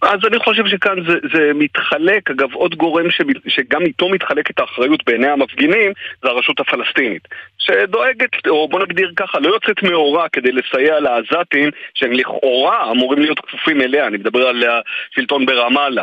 [0.02, 5.04] אז אני חושב שכאן זה, זה מתחלק, אגב עוד גורם ש, שגם איתו מתחלקת האחריות
[5.06, 11.00] בעיני המפגינים זה הרשות הפלסטינית שדואגת, או בוא נגדיר ככה, לא יוצאת מאורה כדי לסייע
[11.00, 14.64] לעזתים שהם לכאורה אמורים להיות כפופים אליה, אני מדבר על
[15.12, 16.02] השלטון ברמאללה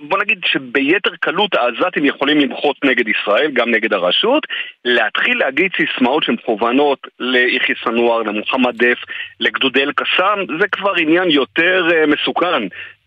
[0.00, 4.46] בוא נגיד שביתר קלות העזתים יכולים למחות נגד ישראל, גם נגד הרשות,
[4.84, 8.98] להתחיל להגיד סיסמאות שמכוונות ליחיא סנואר, למוחמד דף,
[9.40, 12.62] לגדודי אל-קסאם, זה כבר עניין יותר אה, מסוכן.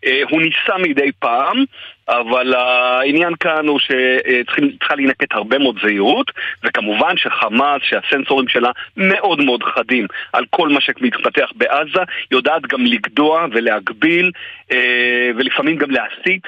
[0.06, 1.64] אה, הוא ניסה מדי פעם,
[2.08, 6.30] אבל העניין כאן הוא שצריכה להינקט הרבה מאוד זהירות,
[6.64, 13.46] וכמובן שחמאס, שהסנסורים שלה מאוד מאוד חדים על כל מה שמתפתח בעזה, יודעת גם לגדוע
[13.52, 14.30] ולהגביל,
[14.72, 16.46] אה, ולפעמים גם להסיט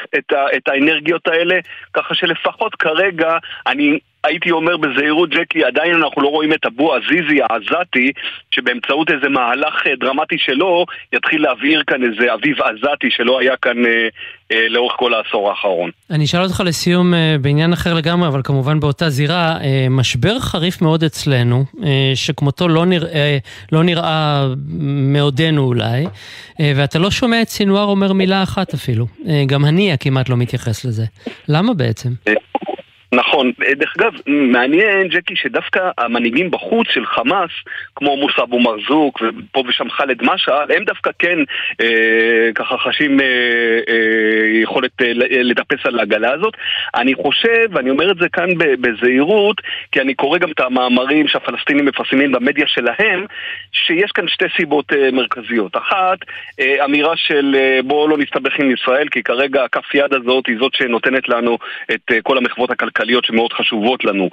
[0.56, 1.58] את האנרגיות האלה,
[1.92, 3.98] ככה שלפחות כרגע אני...
[4.24, 8.12] הייתי אומר בזהירות, ג'קי, עדיין אנחנו לא רואים את אבו עזיזי העזתי,
[8.50, 13.86] שבאמצעות איזה מהלך אה, דרמטי שלו, יתחיל להבעיר כאן איזה אביב עזתי שלא היה כאן
[13.86, 14.08] אה,
[14.52, 15.90] אה, לאורך כל העשור האחרון.
[16.10, 20.82] אני אשאל אותך לסיום אה, בעניין אחר לגמרי, אבל כמובן באותה זירה, אה, משבר חריף
[20.82, 23.38] מאוד אצלנו, אה, שכמותו לא נראה,
[23.72, 24.46] לא נראה
[25.12, 26.06] מעודנו אולי,
[26.60, 29.06] אה, ואתה לא שומע את סינואר אומר מילה אחת אפילו.
[29.28, 31.04] אה, גם הנייה כמעט לא מתייחס לזה.
[31.48, 32.10] למה בעצם?
[32.28, 32.32] אה,
[33.12, 33.52] נכון.
[33.76, 37.50] דרך אגב, מעניין, ג'קי, שדווקא המנהיגים בחוץ של חמאס,
[37.96, 41.38] כמו מוסא אבו מרזוק ופה ושם ח'אלד משעל, הם דווקא כן
[41.80, 43.26] אה, ככה חשים אה,
[43.88, 46.54] אה, יכולת אה, לטפס על העגלה הזאת.
[46.94, 49.60] אני חושב, ואני אומר את זה כאן בזהירות,
[49.92, 53.26] כי אני קורא גם את המאמרים שהפלסטינים מפרסמים במדיה שלהם,
[53.72, 55.76] שיש כאן שתי סיבות אה, מרכזיות.
[55.76, 56.18] אחת,
[56.60, 60.56] אה, אמירה של אה, בואו לא נסתבך עם ישראל, כי כרגע הכף יד הזאת היא
[60.60, 61.58] זאת שנותנת לנו
[61.94, 62.95] את אה, כל המחוות הכלכליות.
[62.96, 64.30] כלכליות שמאוד חשובות לנו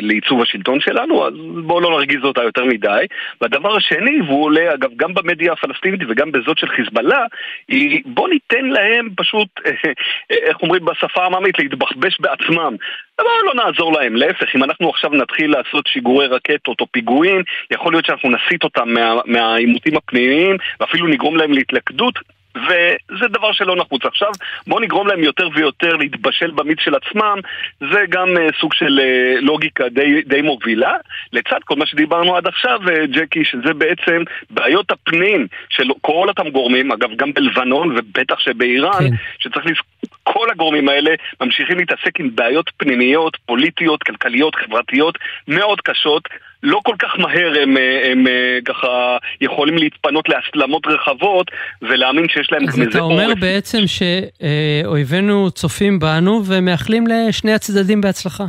[0.00, 1.34] לעיצוב השלטון שלנו, אז
[1.66, 3.06] בואו לא נרגיז אותה יותר מדי.
[3.40, 7.24] והדבר השני, והוא עולה אגב גם במדיה הפלסטינית וגם בזאת של חיזבאללה,
[7.68, 9.48] היא בואו ניתן להם פשוט,
[10.46, 12.76] איך אומרים בשפה העממית, להתבחבש בעצמם.
[13.18, 17.92] אבל לא נעזור להם, להפך, אם אנחנו עכשיו נתחיל לעשות שיגורי רקטות או פיגועים, יכול
[17.92, 18.88] להיות שאנחנו נסיט אותם
[19.26, 22.18] מהעימותים מה, הפנימיים ואפילו נגרום להם להתלכדות
[22.56, 24.04] וזה דבר שלא נחוץ.
[24.04, 24.30] עכשיו,
[24.66, 27.38] בואו נגרום להם יותר ויותר להתבשל במיץ של עצמם,
[27.80, 30.94] זה גם uh, סוג של uh, לוגיקה די, די מובילה.
[31.32, 36.48] לצד כל מה שדיברנו עד עכשיו, uh, ג'קי, שזה בעצם בעיות הפנים של כל אותם
[36.48, 39.14] גורמים, אגב, גם בלבנון ובטח שבאיראן, כן.
[39.38, 39.96] שצריך לזכור...
[40.22, 46.28] כל הגורמים האלה ממשיכים להתעסק עם בעיות פנימיות, פוליטיות, כלכליות, חברתיות, מאוד קשות.
[46.66, 47.76] לא כל כך מהר הם, הם,
[48.10, 48.26] הם
[48.64, 51.50] ככה יכולים להתפנות להסלמות רחבות
[51.82, 52.78] ולהאמין שיש להם עורף.
[52.78, 58.44] אז אתה אומר בעצם שאויבינו צופים בנו ומאחלים לשני הצדדים בהצלחה.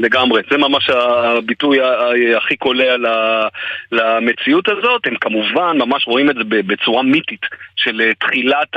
[0.00, 1.78] לגמרי, זה ממש הביטוי
[2.36, 2.96] הכי קולע
[3.92, 5.06] למציאות הזאת.
[5.06, 8.68] הם כמובן ממש רואים את זה בצורה מיתית של אה, תחילת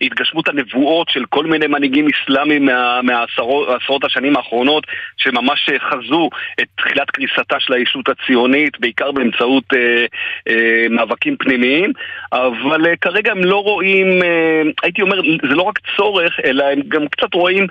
[0.00, 2.68] התגשמות הנבואות של כל מיני מנהיגים אסלאמיים
[3.02, 4.86] מהעשרות השנים האחרונות
[5.16, 11.92] שממש אה, חזו את תחילת קריסתה של הישות הציונית, בעיקר באמצעות אה, מאבקים פנימיים,
[12.32, 14.06] אבל כרגע הם לא רואים,
[14.82, 17.66] הייתי אומר, זה לא רק צורך, אלא הם גם קצת רואים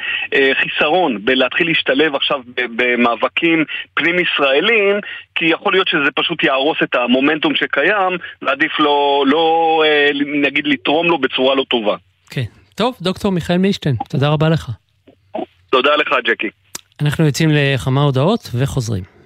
[0.53, 2.39] חיסרון בלהתחיל להשתלב עכשיו
[2.75, 4.95] במאבקים פנים-ישראלים,
[5.35, 10.09] כי יכול להיות שזה פשוט יהרוס את המומנטום שקיים, ועדיף לא, לא אה,
[10.45, 11.95] נגיד לתרום לו בצורה לא טובה.
[12.29, 12.43] כן.
[12.75, 14.69] טוב, דוקטור מיכאל מישטיין, תודה רבה לך.
[15.69, 16.49] תודה לך, ג'קי.
[17.01, 19.18] אנחנו יוצאים לכמה הודעות וחוזרים.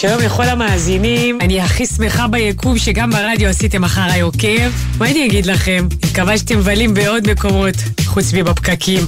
[0.00, 4.70] שלום לכל המאזינים, אני הכי שמחה ביקום שגם ברדיו עשיתם אחריי עוקב.
[4.98, 5.88] מה אני אגיד לכם?
[6.10, 9.06] מקווה שאתם מבלים בעוד מקומות, חוץ מבפקקים.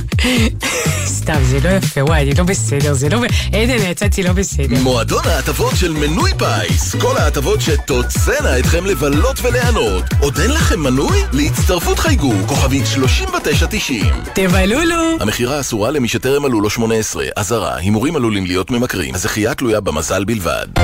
[1.18, 3.20] סתם, זה לא יפה, וואי, אני לא בסדר, זה לא...
[3.52, 4.82] עדן, יצאתי לא בסדר.
[4.82, 6.94] מועדון ההטבות של מנוי פיס.
[6.94, 10.04] כל ההטבות שתוצאנה אתכם לבלות וליהנות.
[10.20, 11.18] עוד אין לכם מנוי?
[11.32, 14.06] להצטרפות חייגו, כוכבית 3990.
[14.34, 15.16] תבלולו!
[15.20, 17.24] המכירה אסורה למי שטרם מלאו לו 18.
[17.36, 19.14] אזהרה, הימורים עלולים להיות ממכרים.
[19.14, 20.77] הזכייה תלויה במזל בלבד.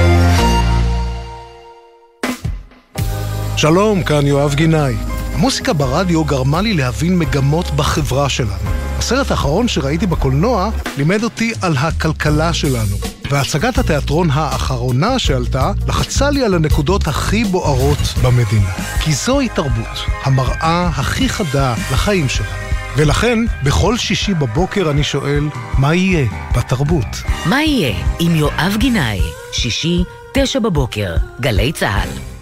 [3.56, 4.94] שלום, כאן יואב גינאי.
[5.34, 8.70] המוסיקה ברדיו גרמה לי להבין מגמות בחברה שלנו.
[8.98, 12.96] הסרט האחרון שראיתי בקולנוע לימד אותי על הכלכלה שלנו.
[13.30, 18.72] והצגת התיאטרון האחרונה שעלתה לחצה לי על הנקודות הכי בוערות במדינה.
[19.00, 22.63] כי זוהי תרבות, המראה הכי חדה לחיים שלנו.
[22.96, 25.44] ולכן, בכל שישי בבוקר אני שואל,
[25.78, 26.26] מה יהיה
[26.56, 27.22] בתרבות?
[27.46, 29.20] מה יהיה עם יואב גינאי?
[29.52, 30.04] שישי,
[30.34, 32.33] תשע בבוקר, גלי צה"ל.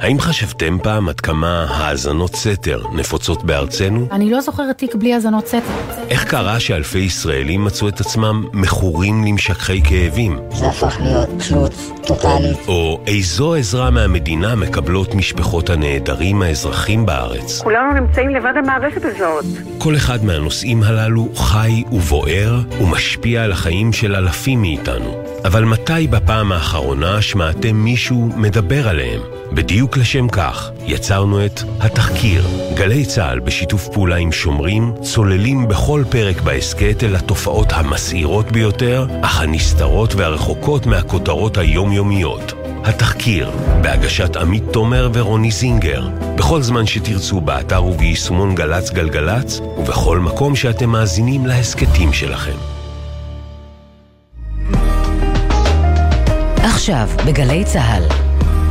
[0.00, 4.08] האם חשבתם פעם עד כמה האזנות סתר נפוצות בארצנו?
[4.12, 5.58] אני לא זוכרת תיק בלי האזנות סתר.
[6.10, 10.38] איך קרה שאלפי ישראלים מצאו את עצמם מכורים למשככי כאבים?
[10.50, 11.72] זה הפך להיות תלות
[12.06, 12.58] טוטאלית.
[12.68, 17.60] או איזו עזרה מהמדינה מקבלות משפחות הנעדרים האזרחים בארץ?
[17.62, 19.44] כולנו נמצאים לבד המערכת הזאת.
[19.78, 25.27] כל אחד מהנושאים הללו חי ובוער ומשפיע על החיים של אלפים מאיתנו.
[25.44, 29.20] אבל מתי בפעם האחרונה שמעתם מישהו מדבר עליהם?
[29.52, 32.46] בדיוק לשם כך יצרנו את התחקיר.
[32.74, 39.40] גלי צה"ל בשיתוף פעולה עם שומרים צוללים בכל פרק בהסכת אל התופעות המסעירות ביותר, אך
[39.40, 42.52] הנסתרות והרחוקות מהכותרות היומיומיות.
[42.84, 43.50] התחקיר,
[43.82, 50.90] בהגשת עמית תומר ורוני זינגר, בכל זמן שתרצו באתר וביישומון גל"צ גלגלצ, ובכל מקום שאתם
[50.90, 52.77] מאזינים להסכתים שלכם.
[56.88, 58.02] עכשיו, בגלי צה"ל,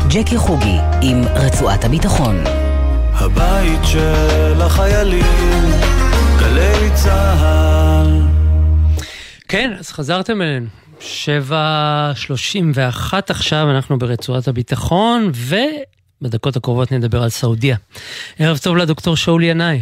[0.10, 2.43] ג'קי חוגי עם רצועת הביטחון.
[3.13, 5.63] הבית של החיילים,
[6.39, 8.21] גלי צה"ל.
[9.47, 10.65] כן, אז חזרתם אלינו.
[10.99, 15.32] שבע שלושים ואחת עכשיו, אנחנו ברצועת הביטחון,
[16.21, 17.77] ובדקות הקרובות נדבר על סעודיה.
[18.39, 19.82] ערב טוב לדוקטור שאול ינאי.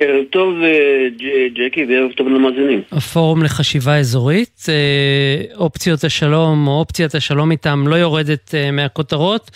[0.00, 1.08] ערב טוב אה,
[1.54, 2.82] ג'קי וערב טוב למאזינים.
[2.92, 9.50] הפורום לחשיבה אזורית, אה, אופציות השלום או אופציית השלום איתם לא יורדת אה, מהכותרות,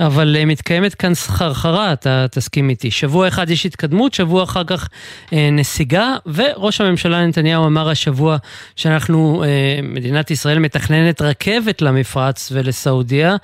[0.00, 2.90] אבל מתקיימת כאן סחרחרה, אתה תסכים איתי.
[2.90, 4.88] שבוע אחד יש התקדמות, שבוע אחר כך
[5.32, 8.36] נסיגה, וראש הממשלה נתניהו אמר השבוע
[8.76, 9.44] שאנחנו,
[9.82, 13.36] מדינת ישראל מתכננת רכבת למפרץ ולסעודיה.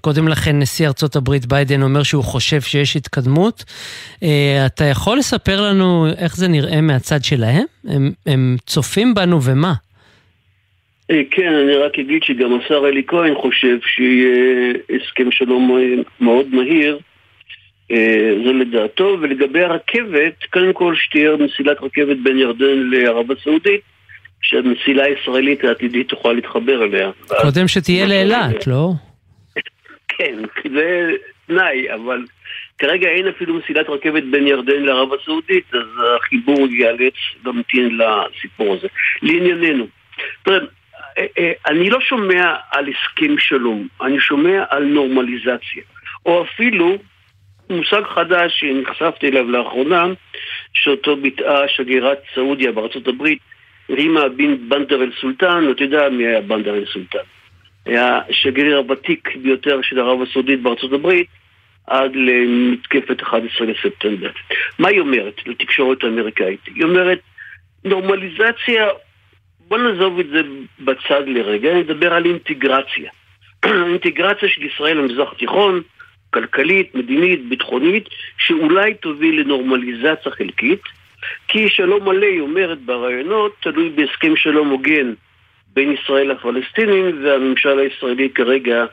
[0.00, 3.64] קודם לכן נשיא ארצות הברית ביידן אומר שהוא חושב שיש התקדמות.
[4.66, 7.64] אתה יכול לספר לנו איך זה נראה מהצד שלהם?
[7.88, 9.72] הם, הם צופים בנו ומה?
[11.10, 15.78] אה, כן, אני רק אגיד שגם השר אלי כהן חושב שיהיה הסכם שלום
[16.20, 16.98] מאוד מהיר.
[17.90, 23.80] אה, זה לדעתו, ולגבי הרכבת, קודם כל שתהיה מסילת רכבת בין ירדן לערב הסעודית,
[24.42, 27.10] שהמסילה הישראלית העתידית תוכל להתחבר אליה.
[27.42, 28.92] קודם שתהיה לאילת, לא?
[30.18, 30.34] כן,
[30.74, 31.10] זה
[31.46, 32.24] תנאי, אבל
[32.82, 37.14] כרגע אין אפילו מסילת רכבת בין ירדן לערב הסעודית, אז החיבור ייאלץ
[37.44, 38.88] להמתין לסיפור הזה.
[39.22, 39.86] לענייננו,
[40.42, 40.58] תראה,
[41.18, 45.82] אה, אה, אני לא שומע על הסכם שלום, אני שומע על נורמליזציה.
[46.26, 46.98] או אפילו
[47.70, 50.06] מושג חדש שנחשפתי אליו לאחרונה,
[50.72, 53.38] שאותו ביטאה שגרירת סעודיה בארצות הברית,
[53.90, 57.26] רימה בן בנדר אל-סולטן, אתה יודע מי היה בנדר אל-סולטן.
[57.86, 61.26] היה השגריר הוותיק ביותר של ערב הסעודית בארצות הברית,
[61.86, 64.30] עד למתקפת 11 לספטמבר.
[64.78, 66.60] מה היא אומרת לתקשורת האמריקאית?
[66.74, 67.20] היא אומרת,
[67.84, 68.88] נורמליזציה,
[69.68, 70.40] בוא נעזוב את זה
[70.80, 73.10] בצד לרגע, נדבר על אינטגרציה.
[73.90, 75.82] אינטגרציה של ישראל למזרח התיכון,
[76.30, 80.80] כלכלית, מדינית, ביטחונית, שאולי תוביל לנורמליזציה חלקית,
[81.48, 85.12] כי שלום מלא, היא אומרת ברעיונות, תלוי בהסכם שלום הוגן
[85.72, 88.84] בין ישראל לפלסטינים, והממשל הישראלי כרגע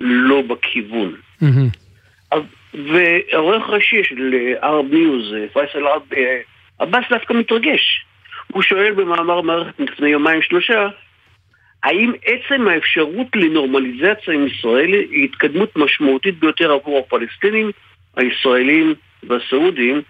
[0.00, 1.14] לא בכיוון.
[1.42, 1.79] Mm-hmm.
[2.74, 5.84] ועורך ראשי של Arab News, פייסל
[6.78, 8.04] עבאס דווקא מתרגש.
[8.52, 10.88] הוא שואל במאמר מערכת לפני יומיים שלושה,
[11.82, 17.70] האם עצם האפשרות לנורמליזציה עם ישראל היא התקדמות משמעותית ביותר עבור הפלסטינים,
[18.16, 20.02] הישראלים והסעודים?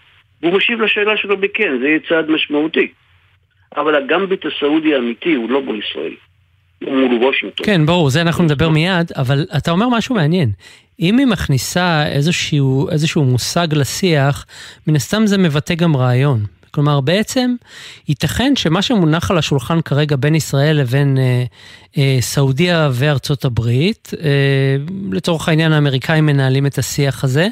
[0.43, 2.89] והוא משיב לשאלה שלו בכן, זה יהיה צעד משמעותי.
[3.77, 6.13] אבל הגמביט הסעודי האמיתי הוא לא מול ישראל,
[6.85, 7.67] הוא מול וושינגטון.
[7.67, 10.49] כן, ברור, זה אנחנו נדבר מיד, אבל אתה אומר משהו מעניין.
[11.01, 14.47] אם היא מכניסה איזשהו, איזשהו מושג לשיח,
[14.87, 16.41] מן הסתם זה מבטא גם רעיון.
[16.71, 17.51] כלומר, בעצם
[18.09, 21.45] ייתכן שמה שמונח על השולחן כרגע בין ישראל לבין אה,
[21.99, 24.77] אה, סעודיה וארצות הברית, אה,
[25.13, 27.47] לצורך העניין האמריקאים מנהלים את השיח הזה,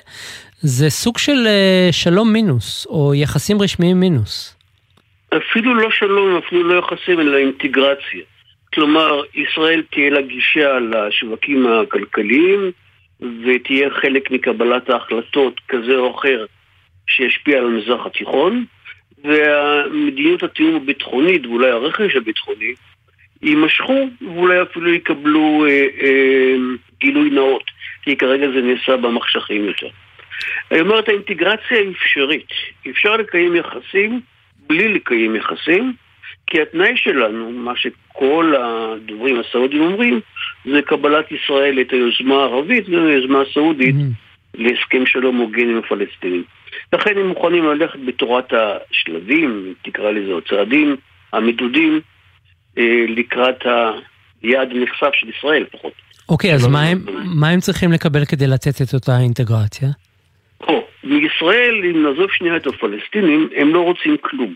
[0.61, 4.57] זה סוג של אה, שלום מינוס, או יחסים רשמיים מינוס.
[5.29, 8.25] אפילו לא שלום, אפילו לא יחסים, אלא אינטגרציה.
[8.75, 12.71] כלומר, ישראל תהיה לה גישה לשווקים הכלכליים,
[13.20, 16.46] ותהיה חלק מקבלת ההחלטות כזה או אחר
[17.07, 18.64] שישפיע על המזרח התיכון,
[19.24, 22.74] ומדיניות התיאום הביטחונית ואולי הרכש הביטחוני
[23.42, 26.54] יימשכו ואולי אפילו יקבלו אה, אה,
[27.00, 27.64] גילוי נאות,
[28.02, 29.88] כי כרגע זה נעשה במחשכים יותר.
[30.70, 32.48] אני אומר, את האינטגרציה היא אפשרית.
[32.90, 34.20] אפשר לקיים יחסים
[34.66, 35.92] בלי לקיים יחסים,
[36.46, 40.20] כי התנאי שלנו, מה שכל הדוברים הסעודים אומרים,
[40.64, 44.55] זה קבלת ישראל את היוזמה הערבית והיוזמה הסעודית mm-hmm.
[44.55, 46.44] להסכם שלום הוגן עם הפלסטינים.
[46.92, 50.97] לכן הם מוכנים ללכת בתורת השלבים, תקרא לזה, הצעדים,
[51.33, 52.01] המדודים,
[52.79, 53.62] אה, לקראת
[54.42, 55.92] היעד הנחשף של ישראל לפחות.
[56.29, 56.99] אוקיי, okay, אז מה הם,
[57.40, 59.88] מה הם צריכים לקבל כדי לתת את אותה אינטגרציה?
[60.61, 64.55] או, מישראל, אם נעזוב שנייה את הפלסטינים, הם לא רוצים כלום.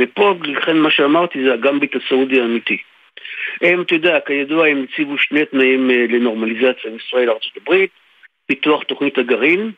[0.00, 2.76] ופה, לכן מה שאמרתי זה הגמביט הסעודי האמיתי.
[3.60, 7.90] הם, אתה יודע, כידוע, הם הציבו שני תנאים אה, לנורמליזציה בישראל וארצות הברית,
[8.46, 9.72] פיתוח תוכנית הגרעין,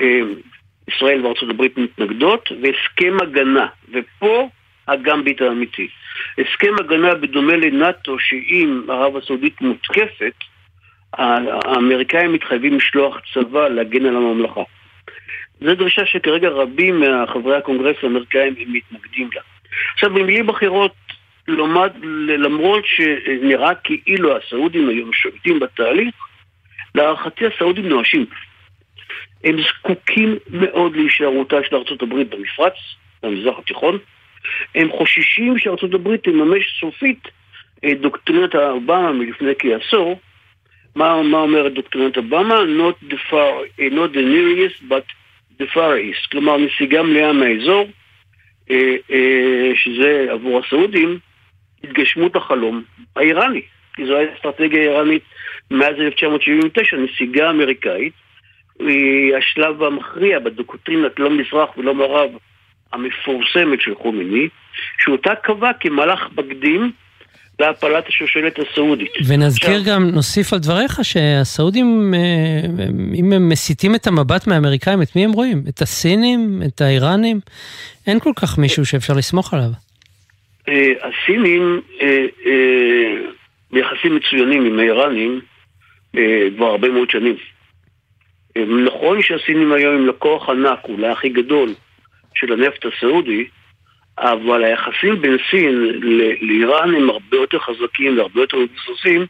[0.00, 0.20] אה,
[0.88, 3.66] ישראל וארצות הברית מתנגדות, והסכם הגנה.
[3.92, 4.48] ופה
[4.88, 5.88] הגמביט האמיתי.
[6.38, 10.34] הסכם הגנה בדומה לנאט"ו, שאם ערב הסעודית מותקפת,
[11.12, 14.62] האמריקאים מתחייבים לשלוח צבא להגן על הממלכה.
[15.60, 19.40] זו דרישה שכרגע רבים מחברי הקונגרס האמריקאים הם מתנגדים לה.
[19.94, 20.92] עכשיו, במילים אחרות,
[21.48, 21.90] לומד,
[22.38, 26.14] למרות שנראה כאילו הסעודים היום שולטים בתהליך,
[26.94, 28.26] להערכתי הסעודים נואשים.
[29.44, 32.74] הם זקוקים מאוד להישארותה של ארצות הברית במפרץ,
[33.22, 33.98] במזרח התיכון.
[34.74, 37.28] הם חוששים שארצות הברית תממש סופית
[37.84, 40.20] את דוקטרינת האובמה מלפני כעשור.
[40.96, 42.54] מה, מה אומרת דוקטרינת אובמה?
[42.78, 45.04] Not far, not the nearest but
[45.60, 46.30] the far east.
[46.30, 47.88] כלומר, נסיגה מלאה מהאזור,
[48.70, 51.18] אה, אה, שזה עבור הסעודים,
[51.84, 52.82] התגשמות החלום
[53.16, 53.60] האיראני.
[53.94, 55.22] כי זו הייתה אסטרטגיה איראנית
[55.70, 58.12] מאז 1979, נסיגה אמריקאית.
[58.78, 62.30] היא השלב המכריע בדוקטרינת לא מזרח ולא מערב
[62.92, 64.48] המפורסמת של חומיני,
[64.98, 66.92] שאותה קבע כמהלך מקדים
[67.60, 69.12] להפלת השושלת הסעודית.
[69.26, 69.94] ונזכיר עכשיו...
[69.94, 75.32] גם, נוסיף על דבריך, שהסעודים, אה, אם הם מסיטים את המבט מהאמריקאים, את מי הם
[75.32, 75.62] רואים?
[75.68, 76.62] את הסינים?
[76.66, 77.40] את האיראנים?
[78.06, 79.87] אין כל כך מישהו שאפשר לסמוך עליו.
[80.68, 82.26] אה, הסינים אה,
[83.70, 85.40] ביחסים מצוינים עם האיראנים
[86.56, 87.36] כבר הרבה מאוד שנים.
[88.86, 91.70] נכון שהסינים היום הם לקוח ענק, אולי הכי גדול,
[92.34, 93.46] של הנפט הסעודי,
[94.18, 95.74] אבל היחסים בין סין
[96.40, 99.26] לאיראן הם הרבה יותר חזקים והרבה יותר מבוססים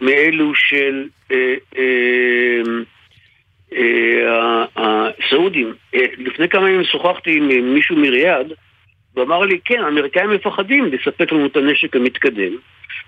[0.00, 2.62] מאלו של אה, אה,
[3.72, 5.74] אה, הסעודים.
[5.94, 8.52] אה, לפני כמה ימים שוחחתי עם מישהו מריאד
[9.18, 12.52] ואמר לי, כן, האמריקאים מפחדים לספק לנו את הנשק המתקדם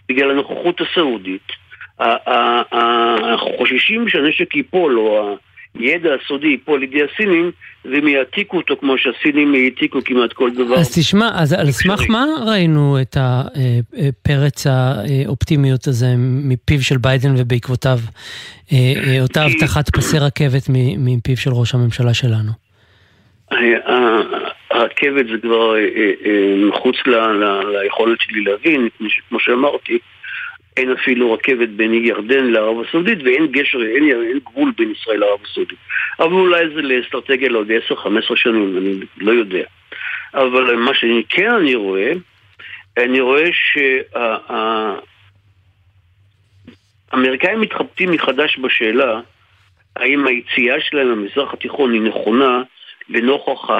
[0.08, 1.52] בגלל הנוכחות הסעודית.
[2.00, 5.36] אנחנו חוששים שהנשק ייפול, או
[5.78, 7.50] הידע הסודי ייפול לידי הסינים,
[7.84, 10.74] והם יעתיקו אותו כמו שהסינים העתיקו כמעט כל דבר.
[10.74, 17.98] אז תשמע, אז על סמך מה ראינו את הפרץ האופטימיות הזה מפיו של ביידן ובעקבותיו
[18.72, 20.62] אה, אה, אותה הבטחת פסי רכבת
[20.98, 22.52] מפיו של ראש הממשלה שלנו?
[24.70, 26.12] הרכבת זה כבר אה,
[26.56, 26.96] מחוץ
[27.72, 28.88] ליכולת שלי להבין,
[29.28, 29.98] כמו שאמרתי,
[30.76, 35.38] אין אפילו רכבת בין ירדן לערב הסעודית ואין גשר, אין, אין גבול בין ישראל לערב
[35.50, 35.78] הסעודית.
[36.18, 37.96] אבל אולי זה לאסטרטגיה לעוד 10-15
[38.36, 39.64] שנים, אני לא יודע.
[40.34, 42.12] אבל מה שאני כן אני רואה,
[42.98, 43.44] אני רואה
[47.12, 49.20] שהאמריקאים מתחבטים מחדש בשאלה
[49.96, 52.62] האם היציאה שלהם למזרח התיכון היא נכונה
[53.08, 53.70] לנוכח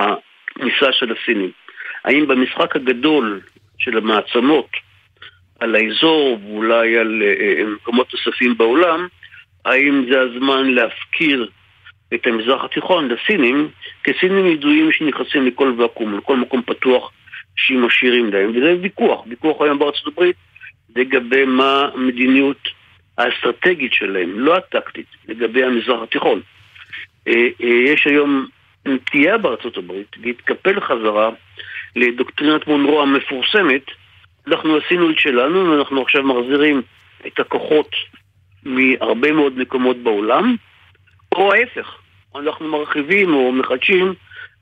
[0.60, 1.50] הכניסה של הסינים.
[2.04, 3.40] האם במשחק הגדול
[3.78, 4.68] של המעצמות
[5.60, 9.08] על האזור ואולי על uh, מקומות נוספים בעולם,
[9.64, 11.48] האם זה הזמן להפקיר
[12.14, 13.68] את המזרח התיכון לסינים,
[14.04, 17.12] כי סינים ידועים שנכנסים לכל ואקום, לכל מקום פתוח
[17.56, 20.36] שהם משאירים להם, וזה ויכוח, ויכוח היום בארצות הברית
[20.96, 22.68] לגבי מה המדיניות
[23.18, 26.40] האסטרטגית שלהם, לא הטקטית, לגבי המזרח התיכון.
[27.60, 28.46] יש היום
[28.94, 31.30] נטייה בארצות הברית להתקפל חזרה
[31.96, 33.82] לדוקטרינת מונרו המפורסמת,
[34.48, 36.82] אנחנו עשינו את שלנו, ואנחנו עכשיו מחזירים
[37.26, 37.90] את הכוחות
[38.64, 40.56] מהרבה מאוד מקומות בעולם,
[41.34, 41.94] או ההפך,
[42.36, 44.14] אנחנו מרחיבים או מחדשים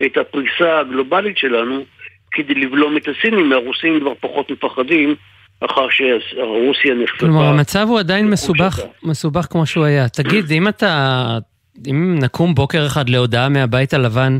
[0.06, 1.84] את הפריסה הגלובלית שלנו
[2.30, 5.14] כדי לבלום את הסינים, הרוסים כבר פחות מפחדים
[5.60, 7.18] אחר שרוסיה נחשפה.
[7.18, 10.08] כלומר, המצב הוא עדיין מסובך, מסובך כמו שהוא היה.
[10.08, 11.38] תגיד, אם אתה...
[11.86, 14.38] אם נקום בוקר אחד להודעה מהבית הלבן,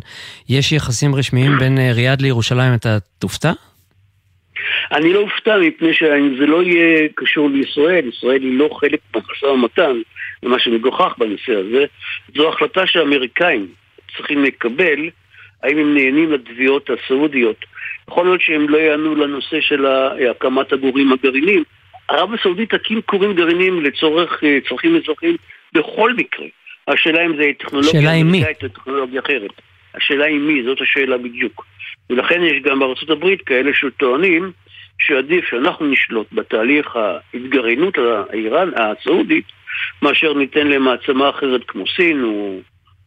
[0.49, 3.53] יש יחסים רשמיים בין אה, ריאד לירושלים, אתה תופתע?
[4.93, 9.47] אני לא אופתע מפני שאם זה לא יהיה קשור לישראל, ישראל היא לא חלק מהמשא
[9.47, 9.97] ומתן,
[10.43, 11.85] ומה שמגוחך בנושא הזה,
[12.37, 13.67] זו החלטה שהאמריקאים
[14.17, 15.11] צריכים לקבל,
[15.63, 17.65] האם הם נהנים לתביעות הסעודיות.
[18.09, 19.87] יכול להיות שהם לא יענו לנושא של
[20.31, 21.65] הקמת הגורים הגרעינים.
[22.09, 25.37] ערב הסעודית תקים כורים גרעינים לצורך אה, צרכים אזרחיים
[25.73, 26.47] בכל מקרה.
[26.89, 29.51] השאלה אם זה טכנולוגיה אמריקאית או טכנולוגיה אחרת.
[29.95, 31.67] השאלה היא מי, זאת השאלה בדיוק.
[32.11, 34.53] ולכן יש גם בארצות הברית כאלה שטוענים
[34.99, 39.45] שעדיף שאנחנו נשלוט בתהליך ההתגרענות האיראן, הסעודית,
[40.03, 42.59] מאשר ניתן למעצמה אחרת כמו סין או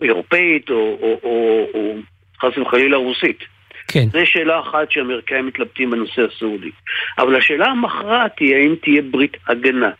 [0.02, 1.96] אירופאית או, או, או, או
[2.42, 3.44] חס וחלילה רוסית.
[3.88, 4.06] כן.
[4.12, 6.72] זו שאלה אחת שהאמריקאים מתלבטים בנושא הסעודי.
[7.18, 9.92] אבל השאלה המכרעת היא האם תהיה ברית הגנה.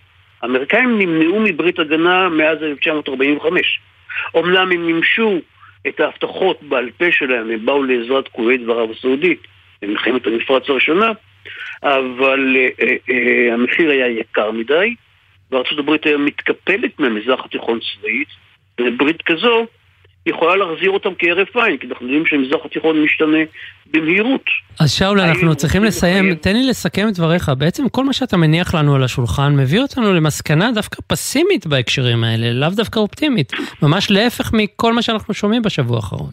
[0.42, 3.80] האמריקאים נמנעו מברית הגנה מאז 1945.
[4.38, 5.40] אמנם הם מימשו
[5.88, 9.48] את ההבטחות בעל פה שלהם, הם באו לעזרת כווית וערב הסעודית
[9.82, 11.12] במלחמת המפרץ הראשונה,
[11.84, 14.96] אבל אה, אה, אה, המחיר היה יקר מדי,
[15.52, 18.28] וארצות הברית היום מתקפלת מהמזרח התיכון צבאית,
[18.82, 19.68] וברית כזו
[20.26, 23.38] יכולה להחזיר אותם כהרף עין, כי אנחנו יודעים שהמזרח התיכון משתנה
[23.94, 24.46] במהירות.
[24.80, 26.36] אז שאול, אנחנו צריכים לסיים, לחיים.
[26.36, 27.52] תן לי לסכם את דבריך.
[27.58, 32.54] בעצם כל מה שאתה מניח לנו על השולחן מביא אותנו למסקנה דווקא פסימית בהקשרים האלה,
[32.54, 33.52] לאו דווקא אופטימית.
[33.82, 36.32] ממש להפך מכל מה שאנחנו שומעים בשבוע האחרון.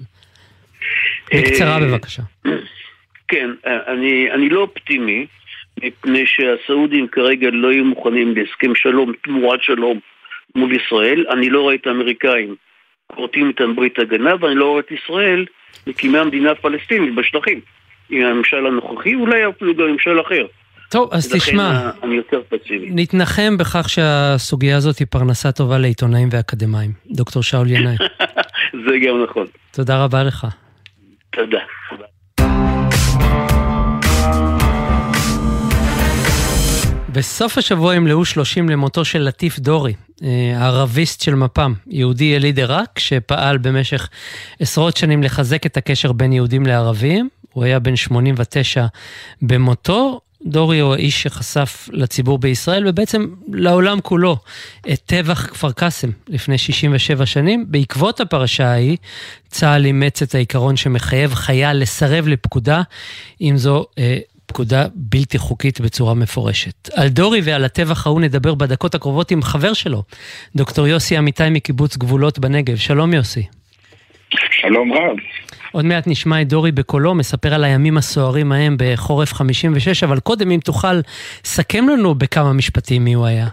[1.34, 2.22] בקצרה אה, בבקשה.
[3.28, 5.26] כן, אני, אני לא אופטימי,
[5.82, 9.98] מפני שהסעודים כרגע לא יהיו מוכנים להסכם שלום תמורת שלום
[10.54, 11.24] מול ישראל.
[11.30, 12.54] אני לא רואה את האמריקאים
[13.14, 15.44] כורתים איתם ברית הגנה, ואני לא רואה את ישראל
[15.86, 17.60] מקימי המדינה הפלסטינית בשטחים.
[18.10, 20.46] עם הממשל הנוכחי, אולי אפילו גם ממשל אחר.
[20.90, 21.90] טוב, אז תשמע.
[22.80, 26.90] נתנחם בכך שהסוגיה הזאת היא פרנסה טובה לעיתונאים ואקדמאים.
[27.10, 27.96] דוקטור שאול ינאי.
[28.86, 29.46] זה גם נכון.
[29.70, 30.46] תודה רבה לך.
[31.30, 31.58] תודה.
[37.18, 39.94] בסוף השבוע ימלאו 30 למותו של לטיף דורי,
[40.56, 44.08] הערביסט של מפ"ם, יהודי יליד עיראק, שפעל במשך
[44.60, 47.28] עשרות שנים לחזק את הקשר בין יהודים לערבים.
[47.52, 48.86] הוא היה בן 89
[49.42, 50.20] במותו.
[50.46, 54.36] דורי הוא האיש שחשף לציבור בישראל ובעצם לעולם כולו
[54.92, 57.64] את טבח כפר קאסם לפני 67 שנים.
[57.68, 58.96] בעקבות הפרשה ההיא,
[59.48, 62.82] צה"ל אימץ את העיקרון שמחייב חייל לסרב לפקודה,
[63.40, 66.88] אם זו אה, פקודה בלתי חוקית בצורה מפורשת.
[66.96, 70.02] על דורי ועל הטבח ההוא נדבר בדקות הקרובות עם חבר שלו,
[70.56, 72.76] דוקטור יוסי אמיתי מקיבוץ גבולות בנגב.
[72.76, 73.42] שלום יוסי.
[74.50, 75.16] שלום רב.
[75.72, 80.50] עוד מעט נשמע את דורי בקולו, מספר על הימים הסוערים ההם בחורף 56, אבל קודם
[80.50, 81.00] אם תוכל,
[81.44, 83.46] סכם לנו בכמה משפטים מי הוא היה.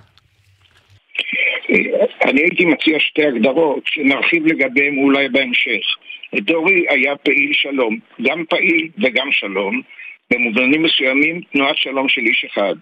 [2.26, 5.86] אני הייתי מציע שתי הגדרות שנרחיב לגביהם אולי בהמשך.
[6.42, 9.82] דורי היה פעיל שלום, גם פעיל וגם שלום,
[10.34, 12.76] במובנים מסוימים תנועת שלום של איש אחד.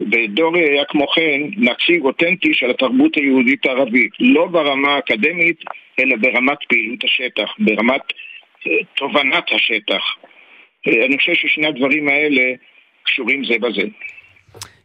[0.00, 5.56] ודורי היה כמו כן נציג אותנטי של התרבות היהודית הערבית, לא ברמה האקדמית,
[6.00, 10.02] אלא ברמת פעילות השטח, ברמת uh, תובנת השטח.
[10.88, 12.42] Uh, אני חושב ששני הדברים האלה
[13.02, 13.88] קשורים זה בזה.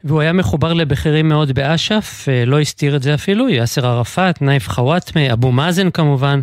[0.04, 4.68] והוא היה מחובר לבכירים מאוד באש"ף, אה, לא הסתיר את זה אפילו, יאסר ערפאת, נייף
[4.68, 6.40] חוואטמה, אבו מאזן כמובן.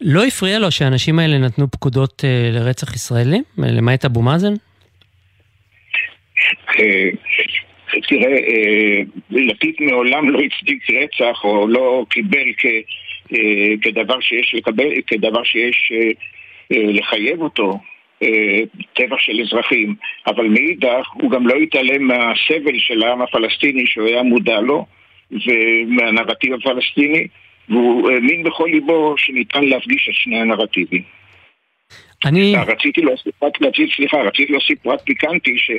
[0.00, 4.54] לא הפריע לו שהאנשים האלה נתנו פקודות לרצח ישראלים, למעט אבו מאזן?
[6.78, 7.10] אה,
[8.08, 12.66] תראה, אה, לפיד מעולם לא הצדיק רצח או לא קיבל כ,
[13.32, 15.92] אה, כדבר שיש לקבל, כדבר שיש
[16.70, 17.78] לחייב אותו.
[18.92, 19.94] טבח של אזרחים,
[20.26, 24.86] אבל מאידך הוא גם לא התעלם מהסבל של העם הפלסטיני שהוא היה מודע לו
[25.30, 27.26] ומהנרטיב הפלסטיני
[27.68, 31.02] והוא האמין בכל ליבו שניתן להפגיש את שני הנרטיבים.
[32.24, 32.54] אני...
[32.66, 33.34] רציתי להוסיף
[33.96, 35.78] סליחה, רציתי להוסיף פרט פיקנטי שבשל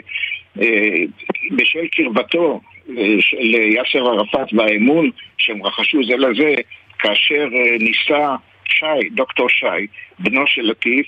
[0.61, 6.53] אה, קרבתו אה, של יאסר ערפאת והאמון שהם רכשו זה לזה
[6.99, 8.35] כאשר אה, ניסה
[8.65, 9.87] שי, דוקטור שי,
[10.19, 11.07] בנו של לטיף,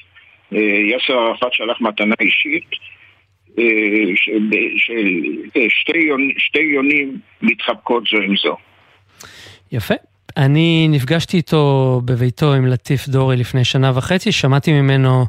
[0.91, 2.69] יאסר ערפאת שלח מתנה אישית
[4.17, 4.49] של
[6.37, 8.57] שתי, יונים מתחבקות זו עם זו.
[9.71, 9.93] יפה.
[10.39, 15.25] אני נפגשתי איתו בביתו עם לטיף דורי לפני שנה וחצי, שמעתי ממנו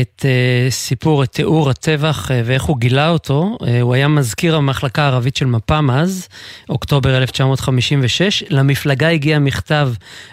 [0.00, 3.58] את uh, סיפור, את תיאור הטבח uh, ואיך הוא גילה אותו.
[3.60, 6.28] Uh, הוא היה מזכיר המחלקה הערבית של מפ"ם אז,
[6.68, 8.44] אוקטובר 1956.
[8.50, 9.90] למפלגה הגיע מכתב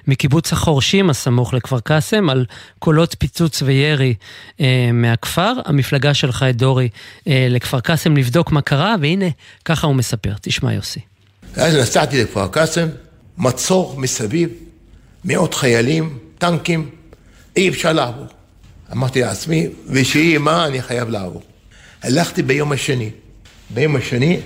[0.08, 2.46] מקיבוץ החורשים הסמוך לכפר קאסם על
[2.80, 4.14] קולות פיצוץ וירי
[4.58, 4.62] uh,
[4.94, 5.54] מהכפר.
[5.66, 9.30] המפלגה שלחה את דורי uh, לכפר קאסם לבדוק מה קרה, והנה,
[9.66, 10.34] ככה הוא מספר.
[10.42, 11.00] תשמע יוסי.
[11.56, 12.88] אז נסעתי לכפר קאסם,
[13.38, 14.50] מצור מסביב,
[15.26, 16.90] מאות חיילים, טנקים,
[17.56, 18.28] אי אפשר לעבור.
[18.92, 21.42] אמרתי לעצמי, ושיהיה מה, אני חייב לעבור.
[22.04, 23.10] הלכתי ביום השני.
[23.70, 24.40] ביום השני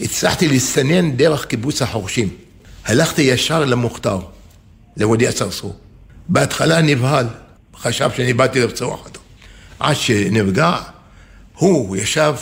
[0.00, 2.28] הצלחתי להסתנן דרך קיבוץ החורשים.
[2.84, 4.18] הלכתי ישר למוכתר,
[4.96, 5.76] לוודיה צרצור.
[6.28, 7.26] בהתחלה נבהל,
[7.76, 9.20] חשב שאני באתי לרצוח אותו.
[9.78, 10.76] עד שנפגע,
[11.54, 12.34] הוא ישב,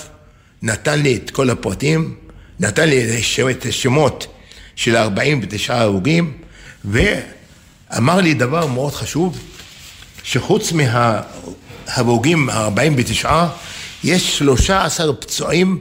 [0.63, 2.15] נתן לי את כל הפרטים,
[2.61, 3.21] נתן לי
[3.51, 4.27] את השמות
[4.79, 6.33] של 49 הרוגים,
[6.85, 9.39] ואמר לי דבר מאוד חשוב,
[10.23, 13.29] שחוץ מההרוגים ה-49,
[14.05, 15.79] יש 13 פצועים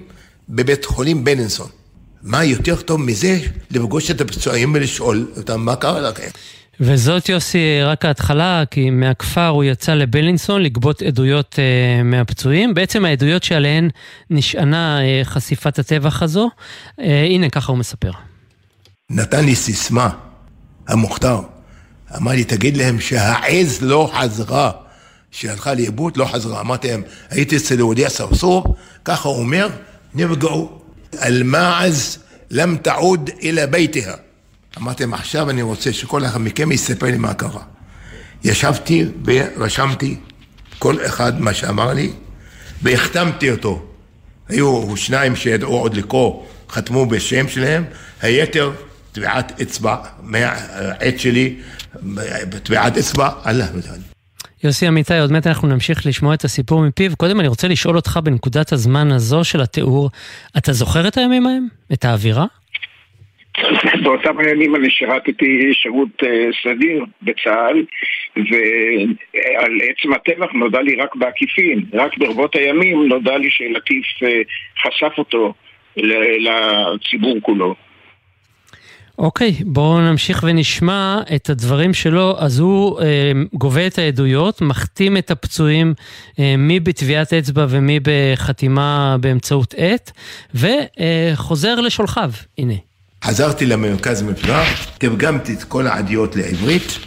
[0.50, 1.68] בבית חולים בלינסון.
[2.24, 3.39] מה יותר טוב מזה
[3.72, 6.30] לפגוש את הפצועים ולשאול אותם מה קרה לכם?
[6.80, 13.43] וזאת יוסי רק ההתחלה, כי מהכפר הוא יצא לבלינסון לגבות עדויות uh, מהפצועים, בעצם העדויות
[13.43, 13.89] שעליהן
[14.30, 16.50] נשענה uh, חשיפת הטבח הזו.
[17.00, 18.12] Uh, הנה, ככה הוא מספר.
[19.12, 20.10] נתן לי סיסמה,
[20.88, 21.39] המוכתר.
[22.18, 24.72] אמר לי, תגיד להם שהעז לא חזרה,
[25.32, 26.62] שהלכה לאיבוד, לא חזרה.
[26.62, 29.70] אמרתי להם, הייתי אצל יהודי סרסור, ככה הוא אומר,
[30.14, 30.82] נפגעו.
[31.22, 32.18] אל-מעז
[32.51, 34.14] לם תעוד אלא ביתיה.
[34.78, 37.64] אמרתי להם, עכשיו אני רוצה שכל אחד מכם יספר לי מה קרה.
[38.43, 40.16] ישבתי ורשמתי
[40.80, 42.12] כל אחד מה שאמר לי,
[42.82, 43.86] והחתמתי אותו.
[44.49, 47.84] היו שניים שידעו עוד לקרוא, חתמו בשם שלהם,
[48.22, 48.72] היתר
[49.18, 51.55] טביעת אצבע מהעט שלי,
[52.63, 54.03] טביעת אצבע, אללה מדעני.
[54.63, 57.11] יוסי אמיתי, עוד מעט אנחנו נמשיך לשמוע את הסיפור מפיו.
[57.18, 60.09] קודם אני רוצה לשאול אותך בנקודת הזמן הזו של התיאור,
[60.57, 61.68] אתה זוכר את הימים ההם?
[61.93, 62.45] את האווירה?
[64.03, 66.24] באותם הימים אני שירתתי שירות
[66.63, 67.86] סדיר בצה"ל
[68.36, 74.05] ועל עצם הטבח נודע לי רק בעקיפין, רק ברבות הימים נודע לי שלטיף
[74.84, 75.53] חשף אותו
[76.39, 77.86] לציבור כולו.
[79.18, 82.36] אוקיי, okay, בואו נמשיך ונשמע את הדברים שלו.
[82.39, 83.05] אז הוא אה,
[83.53, 85.93] גובה את העדויות, מחתים את הפצועים,
[86.39, 90.11] אה, מי בטביעת אצבע ומי בחתימה באמצעות עט,
[90.55, 92.32] וחוזר אה, לשולחיו.
[92.57, 92.74] הנה.
[93.24, 94.63] חזרתי למרכז מפלגה,
[94.97, 96.99] תרגמתי את כל העדויות לעברית,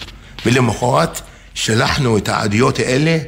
[0.46, 1.20] ולמחרת
[1.54, 3.18] שלחנו את העדויות האלה,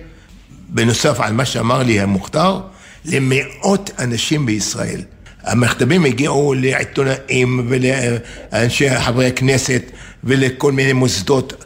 [0.69, 2.61] בנוסף על מה שאמר לי המוכתר,
[3.05, 5.01] למאות אנשים בישראל.
[5.45, 9.83] המכתבים הגיעו לעיתונאים ולאנשי חברי הכנסת
[10.25, 11.65] ולכל מיני מוסדות.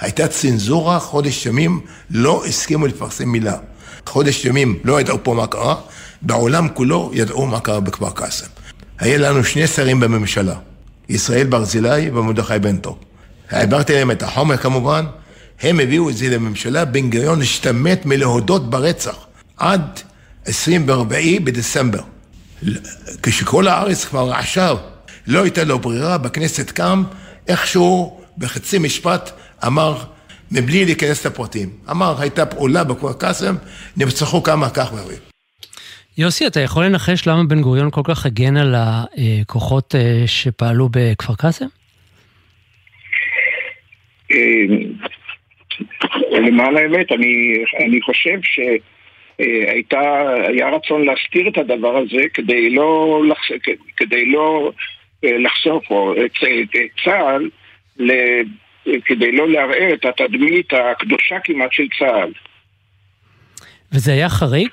[0.00, 3.56] הייתה צנזורה, חודש ימים לא הסכימו לפרסם מילה.
[4.06, 5.74] חודש ימים לא ידעו פה מה קרה,
[6.22, 8.46] בעולם כולו ידעו מה קרה בכפר קאסם.
[8.98, 10.54] היה לנו שני שרים בממשלה,
[11.08, 12.98] ישראל ברזילי ומרדכי בנטו.
[13.50, 15.04] העברתי להם את החומר כמובן,
[15.62, 19.16] הם הביאו את זה לממשלה, בן גוריון השתמט מלהודות ברצח
[19.56, 20.00] עד
[20.44, 22.00] 24 בדצמבר.
[23.22, 24.76] כשכל הארץ כבר עכשיו
[25.26, 27.02] לא הייתה לו ברירה, בכנסת קם,
[27.48, 29.30] איכשהו בחצי משפט
[29.66, 29.94] אמר,
[30.52, 33.54] מבלי להיכנס לפרטים, אמר, הייתה פעולה בכפר קאסם,
[33.96, 35.18] נרצחו כמה כך דברים.
[36.18, 39.94] יוסי, אתה יכול לנחש למה בן גוריון כל כך הגן על הכוחות
[40.26, 41.66] שפעלו בכפר קאסם?
[46.32, 47.54] למען האמת, אני,
[47.86, 48.38] אני חושב
[49.42, 50.00] שהייתה,
[50.48, 53.52] היה רצון להסתיר את הדבר הזה כדי לא, לחש,
[53.96, 54.72] כדי לא
[55.22, 55.84] לחשוף
[56.24, 56.32] את,
[56.62, 57.50] את צה"ל,
[59.04, 62.32] כדי לא לערער את התדמית הקדושה כמעט של צה"ל.
[63.92, 64.70] וזה היה חריג?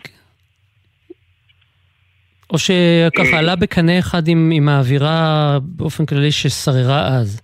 [2.49, 7.41] או שככה עלה בקנה אחד עם, עם האווירה באופן כללי ששררה אז?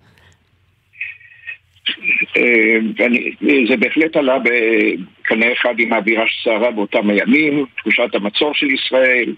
[3.69, 9.33] זה בהחלט עלה בקנה אחד עם האווירה ששררה באותם הימים, תחושת המצור של ישראל.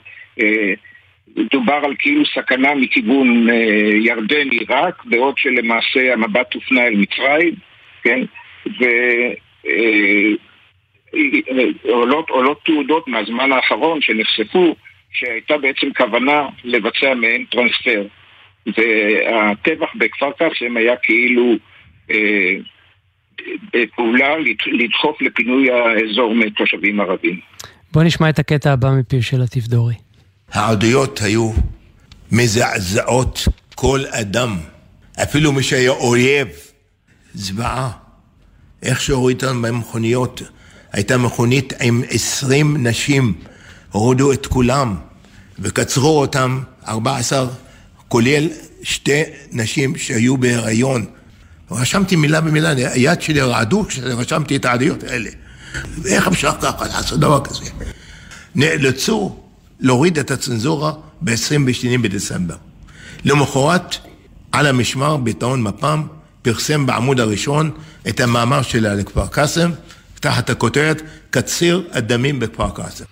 [1.51, 3.47] דובר על כאילו סכנה מכיוון
[3.93, 7.53] ירדן-עיראק, בעוד שלמעשה המבט הופנה אל מצרים,
[8.03, 8.21] כן?
[11.83, 14.75] ועולות תעודות מהזמן האחרון שנחשפו
[15.13, 18.05] שהייתה בעצם כוונה לבצע מעין טרנספר.
[18.77, 21.55] והטבח בכפר קאסם היה כאילו אה,
[23.95, 24.29] פעולה
[24.67, 27.39] לדחוף לפינוי האזור מתושבים ערבים.
[27.91, 29.95] בוא נשמע את הקטע הבא מפיו של עטיף דורי.
[30.51, 31.51] העדויות היו
[32.31, 34.57] מזעזעות כל אדם,
[35.23, 36.47] אפילו מי שהיה אויב
[37.33, 37.91] זוועה.
[38.83, 40.41] איך שהורידו אותם במכוניות,
[40.91, 43.33] הייתה מכונית עם עשרים נשים,
[43.91, 44.95] הורידו את כולם
[45.59, 47.47] וקצרו אותם, ארבע עשר,
[48.07, 48.47] כולל
[48.83, 51.05] שתי נשים שהיו בהיריון.
[51.73, 55.29] רשמתי מילה במילה, היד שלי רעדו כשרשמתי את העדויות האלה.
[56.01, 57.65] ואיך אפשר ככה לעשות דבר כזה?
[58.55, 59.35] נאלצו
[59.79, 62.55] להוריד את הצנזורה ב-22 בדצמבר.
[63.25, 63.95] למחרת,
[64.51, 66.03] על המשמר, בעיתון מפ"ם,
[66.41, 67.71] פרסם בעמוד הראשון
[68.09, 69.71] את המאמר שלה לכפר קאסם,
[70.19, 73.03] תחת הכותרת קציר הדמים בכפר קאסם.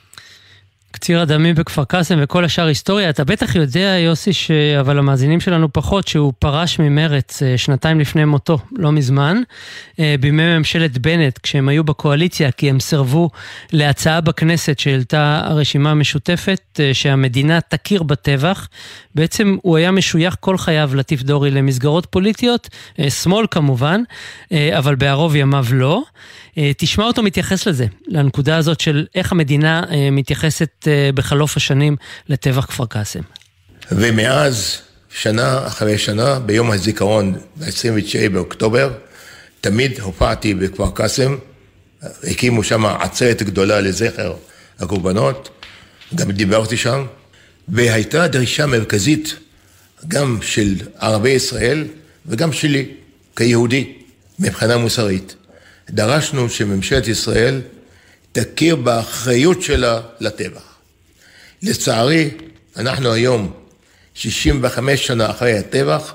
[1.01, 3.09] קציר הדמים בכפר קאסם וכל השאר היסטוריה.
[3.09, 4.51] אתה בטח יודע, יוסי, ש...
[4.79, 9.41] אבל המאזינים שלנו פחות, שהוא פרש ממרץ אה, שנתיים לפני מותו, לא מזמן,
[9.99, 13.29] אה, בימי ממשלת בנט, כשהם היו בקואליציה, כי הם סירבו
[13.71, 18.67] להצעה בכנסת שהעלתה הרשימה המשותפת, אה, שהמדינה תכיר בטבח.
[19.15, 22.69] בעצם הוא היה משוייך כל חייו, לטיף דורי, למסגרות פוליטיות,
[23.09, 24.01] שמאל כמובן,
[24.77, 26.03] אבל בערוב ימיו לא.
[26.77, 31.95] תשמע אותו מתייחס לזה, לנקודה הזאת של איך המדינה מתייחסת בחלוף השנים
[32.29, 33.19] לטבח כפר קאסם.
[33.91, 34.77] ומאז,
[35.09, 38.91] שנה אחרי שנה, ביום הזיכרון, ב-29 באוקטובר,
[39.61, 41.35] תמיד הופעתי בכפר קאסם,
[42.23, 44.33] הקימו שם עצרת גדולה לזכר
[44.79, 45.49] הקורבנות,
[46.15, 47.05] גם דיברתי שם,
[47.67, 49.35] והייתה דרישה מרכזית
[50.07, 51.87] גם של ערבי ישראל
[52.25, 52.85] וגם שלי,
[53.35, 53.93] כיהודי,
[54.39, 55.35] מבחינה מוסרית.
[55.91, 57.61] דרשנו שממשלת ישראל
[58.31, 60.75] תכיר באחריות שלה לטבח.
[61.63, 62.29] לצערי,
[62.77, 63.53] אנחנו היום,
[64.13, 66.13] 65 שנה אחרי הטבח,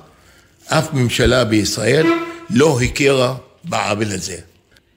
[0.67, 2.07] אף ממשלה בישראל
[2.51, 4.37] לא הכירה בעוול הזה.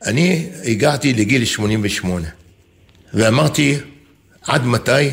[0.06, 2.28] אני הגעתי לגיל 88
[3.14, 3.78] ואמרתי,
[4.42, 5.10] עד מתי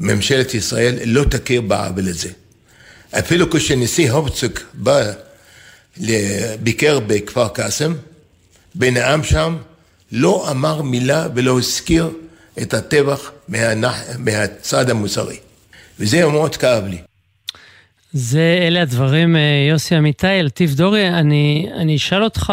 [0.00, 2.30] ממשלת ישראל לא תכיר בעוול הזה?
[3.18, 5.12] אפילו כשנשיא הופצוק בא,
[6.60, 7.94] ביקר בכפר קאסם,
[8.74, 9.56] בנאם שם,
[10.12, 12.10] לא אמר מילה ולא הזכיר
[12.62, 14.02] את הטבח מהנח...
[14.18, 15.36] מהצד המוסרי.
[16.00, 16.98] וזה מאוד כאב לי.
[18.12, 22.52] זה, אלה הדברים, אה, יוסי אמיתי, אלטיף דורי, אני, אני אשאל אותך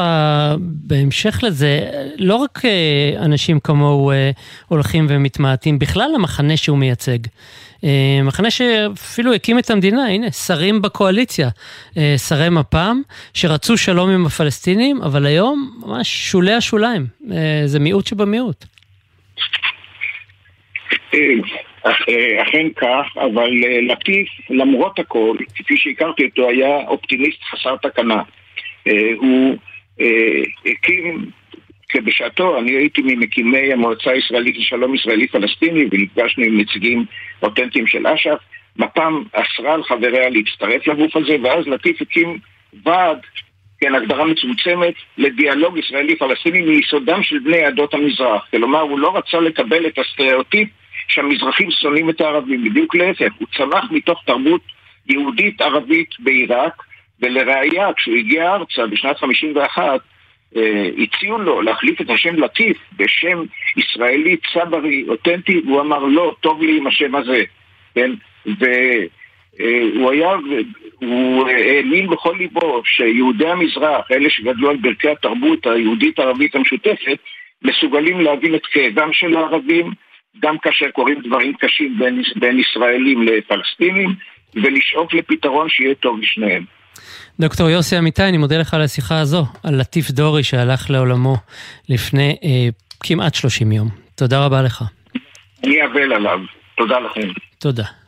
[0.59, 1.79] בהמשך לזה,
[2.17, 4.31] לא רק אה, אנשים כמוהו אה,
[4.67, 7.17] הולכים ומתמעטים, בכלל המחנה שהוא מייצג.
[8.23, 11.49] מחנה שאפילו הקים את המדינה, הנה, שרים בקואליציה,
[12.29, 13.01] שרי מפ"ם,
[13.33, 17.05] שרצו שלום עם הפלסטינים, אבל היום ממש שולי השוליים,
[17.65, 18.65] זה מיעוט שבמיעוט.
[21.85, 28.23] אה, אכן כך, אבל אה, לטיף, למרות הכל, כפי שהכרתי אותו, היה אופטימיסט חסר תקנה.
[28.87, 29.57] אה, הוא
[30.65, 31.29] הקים,
[31.99, 37.05] בשעתו, אני הייתי ממקימי המועצה הישראלית לשלום ישראלי פלסטיני ונפגשנו עם נציגים
[37.43, 38.37] אותנטיים של אש"ף.
[38.77, 42.39] מפ"ם אסרה על חבריה להצטרף לגוף הזה, ואז לטיף הקים
[42.85, 43.17] ועד,
[43.81, 48.47] כן, הגדרה מצומצמת, לדיאלוג ישראלי-פלסטיני מיסודם של בני עדות המזרח.
[48.51, 50.69] כלומר, הוא לא רצה לקבל את הסטריאוטיפ
[51.07, 54.61] שהמזרחים שונאים את הערבים, בדיוק להפך, הוא צמח מתוך תרבות
[55.09, 56.83] יהודית ערבית בעיראק,
[57.21, 59.95] ולראיה, כשהוא הגיע ארצה בשנת 51, אה,
[60.97, 63.43] הציעו לו להחליף את השם לטיף בשם
[63.77, 67.43] ישראלי צברי אותנטי, והוא אמר לא, טוב לי עם השם הזה,
[67.95, 68.11] כן?
[68.45, 70.29] והוא אה, היה,
[70.95, 77.17] הוא האמין בכל ליבו שיהודי המזרח, אלה שגדלו על ברכי התרבות היהודית-ערבית המשותפת,
[77.63, 79.91] מסוגלים להבין את כאבם של הערבים,
[80.39, 84.09] גם כאשר קורים דברים קשים בין, בין ישראלים לפלסטינים,
[84.55, 86.63] ולשאוף לפתרון שיהיה טוב לשניהם.
[87.39, 91.37] דוקטור יוסי אמיתי, אני מודה לך על השיחה הזו, על לטיף דורי שהלך לעולמו
[91.89, 92.69] לפני אה,
[93.03, 93.89] כמעט 30 יום.
[94.15, 94.83] תודה רבה לך.
[95.63, 96.39] אני אבל עליו.
[96.77, 97.27] תודה לכם.
[97.59, 98.00] תודה.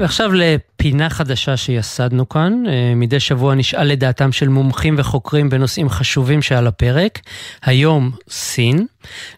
[0.00, 2.62] ועכשיו לפינה חדשה שיסדנו כאן.
[2.68, 7.18] אה, מדי שבוע נשאל לדעתם של מומחים וחוקרים בנושאים חשובים שעל הפרק.
[7.62, 8.86] היום, סין.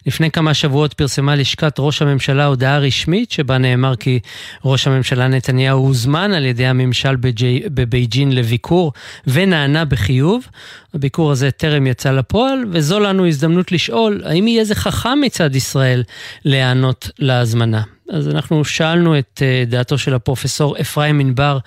[0.05, 4.19] לפני כמה שבועות פרסמה לשכת ראש הממשלה הודעה רשמית שבה נאמר כי
[4.65, 8.93] ראש הממשלה נתניהו הוזמן על ידי הממשל בג'י, בבייג'ין לביקור
[9.27, 10.47] ונענה בחיוב.
[10.93, 16.03] הביקור הזה טרם יצא לפועל, וזו לנו הזדמנות לשאול האם יהיה זה חכם מצד ישראל
[16.45, 17.81] להיענות להזמנה.
[18.13, 21.57] אז אנחנו שאלנו את אה, דעתו של הפרופסור אפרים ענבר,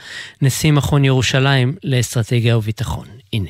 [0.43, 3.07] נשיא מכון ירושלים לאסטרטגיה וביטחון.
[3.33, 3.49] הנה.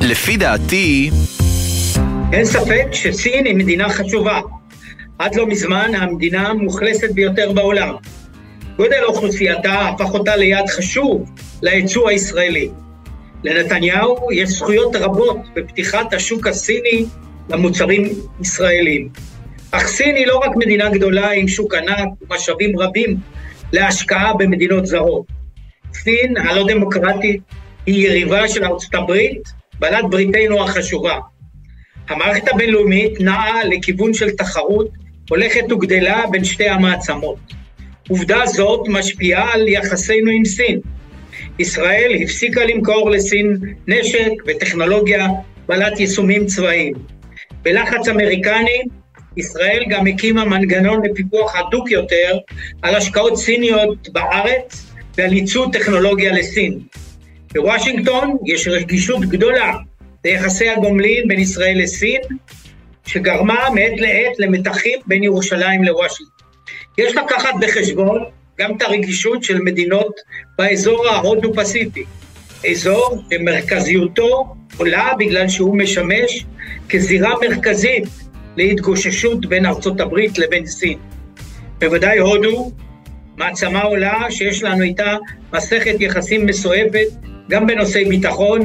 [0.00, 1.10] לפי דעתי...
[2.32, 4.40] אין ספק שסין היא מדינה חשובה.
[5.18, 7.94] עד לא מזמן המדינה המאוכלסת ביותר בעולם.
[8.76, 11.30] גודל אוכלוסייתה הפך אותה ליעד חשוב
[11.62, 12.68] ליצוא הישראלי.
[13.44, 17.04] לנתניהו יש זכויות רבות בפתיחת השוק הסיני
[17.48, 18.08] למוצרים
[18.40, 19.33] ישראלים.
[19.76, 23.16] אך סין היא לא רק מדינה גדולה עם שוק ענק ומשאבים רבים
[23.72, 25.26] להשקעה במדינות זרות.
[25.94, 27.40] סין הלא דמוקרטית
[27.86, 29.42] היא יריבה של ארצות הברית,
[29.78, 31.18] בעלת בריתנו החשובה.
[32.08, 34.90] המערכת הבינלאומית נעה לכיוון של תחרות
[35.30, 37.38] הולכת וגדלה בין שתי המעצמות.
[38.08, 40.80] עובדה זאת משפיעה על יחסינו עם סין.
[41.58, 43.56] ישראל הפסיקה למכור לסין
[43.88, 45.28] נשק וטכנולוגיה
[45.68, 46.94] בעלת יישומים צבאיים.
[47.62, 48.82] בלחץ אמריקני,
[49.36, 52.38] ישראל גם הקימה מנגנון לפיקוח הדוק יותר
[52.82, 56.78] על השקעות סיניות בארץ ועל ייצוא טכנולוגיה לסין.
[57.54, 59.72] בוושינגטון יש רגישות גדולה
[60.24, 62.20] ליחסי הגומלין בין ישראל לסין,
[63.06, 66.48] שגרמה מעת לעת למתחים בין ירושלים לוושינגטון.
[66.98, 68.24] יש לקחת בחשבון
[68.58, 70.14] גם את הרגישות של מדינות
[70.58, 72.04] באזור ההודו-פסיפי,
[72.70, 76.44] אזור שמרכזיותו עולה בגלל שהוא משמש
[76.88, 78.04] כזירה מרכזית
[78.56, 80.98] להתגוששות בין ארצות הברית לבין סין.
[81.80, 82.70] בוודאי הודו,
[83.36, 85.16] מעצמה עולה שיש לנו איתה
[85.52, 87.06] מסכת יחסים מסואבת,
[87.50, 88.60] גם בנושאי ביטחון,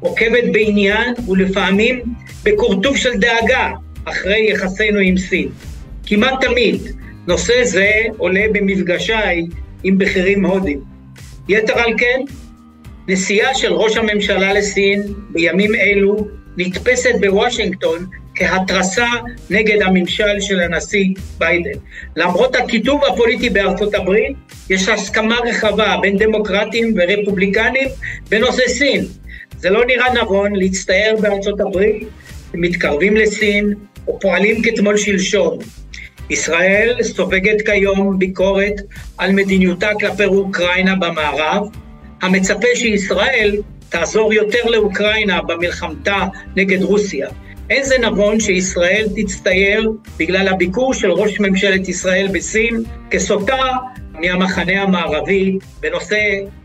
[0.00, 2.00] עוקבת בעניין ולפעמים
[2.44, 3.70] בכורטוב של דאגה
[4.04, 5.48] אחרי יחסינו עם סין.
[6.06, 6.82] כמעט תמיד
[7.26, 9.42] נושא זה עולה במפגשיי
[9.84, 10.80] עם בכירים הודים.
[11.48, 12.20] יתר על כן,
[13.08, 19.08] נסיעה של ראש הממשלה לסין בימים אלו נתפסת בוושינגטון כהתרסה
[19.50, 21.04] נגד הממשל של הנשיא
[21.38, 21.78] ביידן.
[22.16, 24.36] למרות הכיתוב הפוליטי בארצות הברית,
[24.70, 27.88] יש הסכמה רחבה בין דמוקרטים ורפובליקנים
[28.28, 29.04] בנושא סין.
[29.58, 32.08] זה לא נראה נבון להצטער בארצות הברית,
[32.54, 33.74] מתקרבים לסין
[34.08, 35.58] או פועלים כתמול שלשום.
[36.30, 38.74] ישראל סופגת כיום ביקורת
[39.18, 41.66] על מדיניותה כלפי אוקראינה במערב,
[42.22, 43.56] המצפה שישראל
[43.88, 46.16] תעזור יותר לאוקראינה במלחמתה
[46.56, 47.28] נגד רוסיה.
[47.70, 53.62] אין זה נבון שישראל תצטייר בגלל הביקור של ראש ממשלת ישראל בסין כסוטה
[54.12, 56.18] מהמחנה המערבי בנושא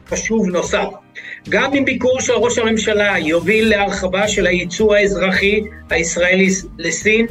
[0.07, 0.87] חשוב נוסף.
[1.49, 7.25] גם אם ביקור של ראש הממשלה יוביל להרחבה של הייצוא האזרחי הישראלי לסין,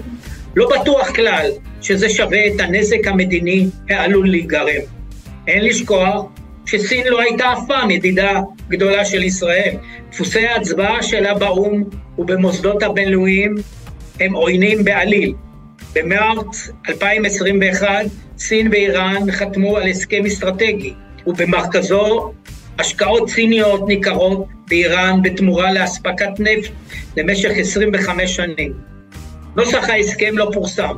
[0.56, 1.50] לא בטוח כלל
[1.82, 4.82] שזה שווה את הנזק המדיני העלול להיגרם.
[5.46, 6.24] אין לשכוח
[6.66, 9.74] שסין לא הייתה אף פעם ידידה גדולה של ישראל.
[10.10, 11.84] דפוסי ההצבעה שלה באו"ם
[12.18, 13.54] ובמוסדות הבינלאומיים
[14.20, 15.34] הם עוינים בעליל.
[15.94, 17.88] במרץ 2021
[18.38, 20.94] סין ואיראן חתמו על הסכם אסטרטגי,
[21.26, 22.32] ובמרכזו
[22.78, 26.70] השקעות סיניות ניכרות באיראן בתמורה לאספקת נפט
[27.16, 28.72] למשך 25 שנים.
[29.56, 30.94] נוסח ההסכם לא פורסם,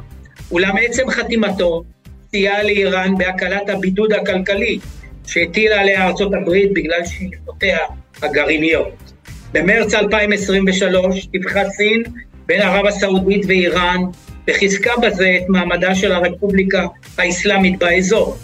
[0.50, 1.84] אולם עצם חתימתו
[2.30, 4.78] סייע לאיראן בהקלת הבידוד הכלכלי
[5.26, 7.78] שהטילה עליה ארצות הברית בגלל שאיפותיה
[8.22, 9.09] הגרעיניות.
[9.52, 12.02] במרץ 2023 טיפחה סין
[12.46, 14.00] בין ערב הסעודית ואיראן
[14.48, 16.86] וחיזקה בזה את מעמדה של הרפובליקה
[17.18, 18.36] האסלאמית באזור.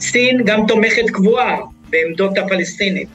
[0.00, 1.56] סין גם תומכת קבועה
[1.90, 3.06] בעמדות הפלסטינים.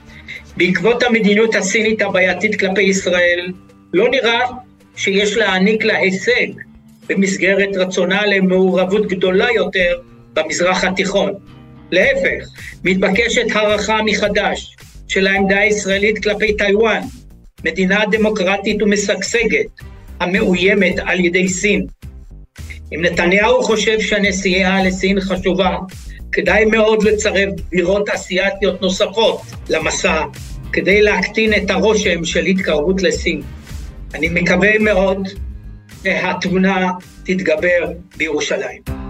[0.57, 3.51] בעקבות המדיניות הסינית הבעייתית כלפי ישראל,
[3.93, 4.39] לא נראה
[4.95, 6.47] שיש להעניק לה הישג
[7.07, 9.97] במסגרת רצונה למעורבות גדולה יותר
[10.33, 11.33] במזרח התיכון.
[11.91, 12.45] להפך,
[12.83, 14.75] מתבקשת הערכה מחדש
[15.07, 17.01] של העמדה הישראלית כלפי טיוואן,
[17.65, 19.65] מדינה דמוקרטית ומשגשגת,
[20.19, 21.85] המאוימת על ידי סין.
[22.93, 25.77] אם נתניהו חושב שהנסיעה לסין חשובה,
[26.31, 30.23] כדאי מאוד לצרף בירות אסיאתיות נוספות למסע,
[30.73, 33.41] כדי להקטין את הרושם של התקרבות לסין.
[34.13, 35.27] אני מקווה מאוד
[36.03, 36.91] שהתמונה
[37.23, 39.04] תתגבר בירושלים.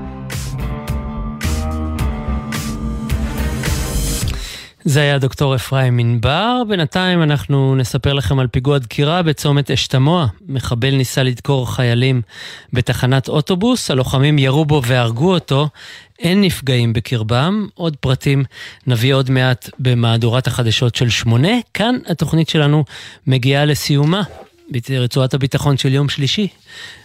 [4.88, 6.62] זה היה דוקטור אפרים ענבר.
[6.68, 10.28] בינתיים אנחנו נספר לכם על פיגוע דקירה בצומת אשתמוע.
[10.48, 12.22] מחבל ניסה לדקור חיילים
[12.74, 15.70] בתחנת אוטובוס, הלוחמים ירו בו והרגו אותו.
[16.20, 17.68] אין נפגעים בקרבם.
[17.74, 18.44] עוד פרטים
[18.88, 21.54] נביא עוד מעט במהדורת החדשות של שמונה.
[21.74, 22.84] כאן התוכנית שלנו
[23.28, 24.22] מגיעה לסיומה.
[24.70, 26.48] ברצועת הביטחון של יום שלישי.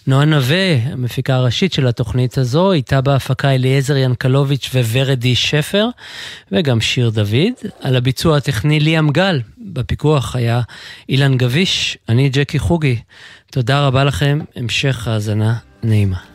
[0.06, 5.88] נועה נווה, המפיקה הראשית של התוכנית הזו, איתה בהפקה אליעזר ינקלוביץ' וורדי שפר,
[6.52, 7.70] וגם שיר דוד.
[7.80, 10.60] על הביצוע הטכני ליאם גל, בפיקוח היה
[11.08, 12.98] אילן גביש, אני ג'קי חוגי.
[13.50, 16.29] תודה רבה לכם, המשך האזנה נעימה.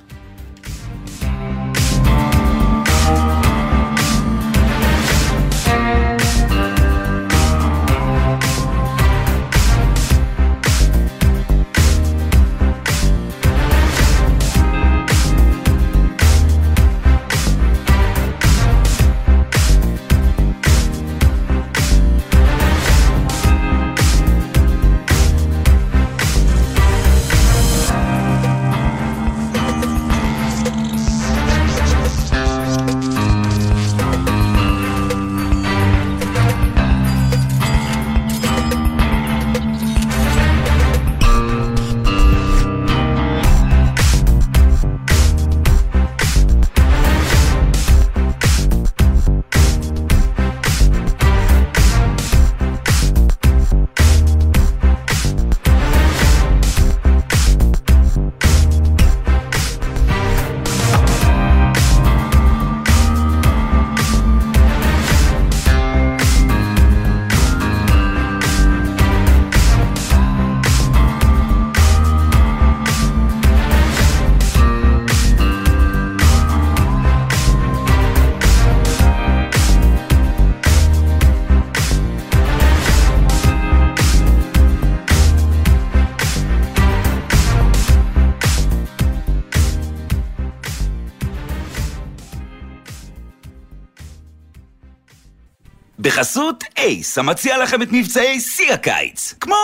[96.00, 99.34] בחסות אייס, המציע לכם את מבצעי שיא הקיץ.
[99.40, 99.56] כמו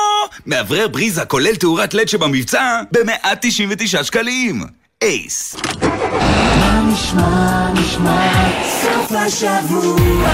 [0.46, 4.64] מאוורר בריזה כולל תאורת לד שבמבצע ב-199 שקלים.
[5.02, 5.56] אייס.
[6.60, 8.32] מה נשמע, נשמע,
[8.82, 10.30] סוף השבוע,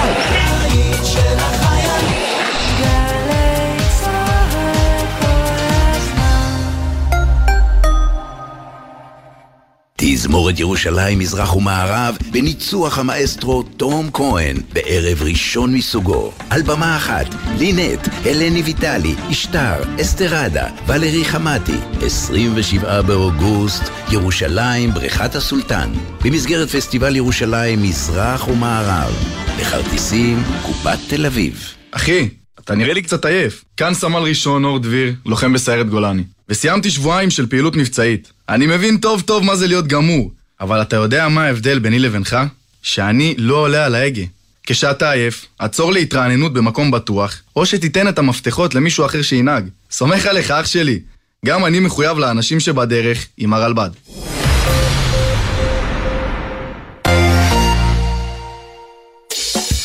[10.17, 16.31] תזמורת ירושלים מזרח ומערב בניצוח המאסטרו תום כהן בערב ראשון מסוגו.
[16.49, 17.25] על במה אחת,
[17.57, 25.91] לינט, הלני ויטלי, אשתר, אסתרדה, ולרי חמתי, 27 באוגוסט, ירושלים, בריכת הסולטן,
[26.23, 29.13] במסגרת פסטיבל ירושלים מזרח ומערב.
[29.59, 31.73] לכרטיסים, קופת תל אביב.
[31.91, 32.29] אחי,
[32.67, 33.63] אתה נראה לי קצת עייף.
[33.77, 36.23] כאן סמל ראשון אור דביר, לוחם בסיירת גולני.
[36.49, 38.31] וסיימתי שבועיים של פעילות מבצעית.
[38.49, 42.37] אני מבין טוב טוב מה זה להיות גמור, אבל אתה יודע מה ההבדל ביני לבינך?
[42.81, 44.21] שאני לא עולה על ההגה.
[44.63, 49.67] כשאתה עייף, עצור להתרעננות במקום בטוח, או שתיתן את המפתחות למישהו אחר שינהג.
[49.91, 50.99] סומך עליך, אח שלי.
[51.45, 53.89] גם אני מחויב לאנשים שבדרך עם הרלב"ד.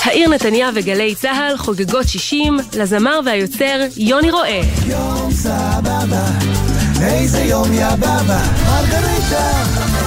[0.05, 4.61] העיר נתניה וגלי צה"ל חוגגות 60 לזמר והיוצר יוני רואה.
[4.87, 6.25] יום סבבה,
[7.03, 9.65] איזה יום יא בבא, מרגריטה.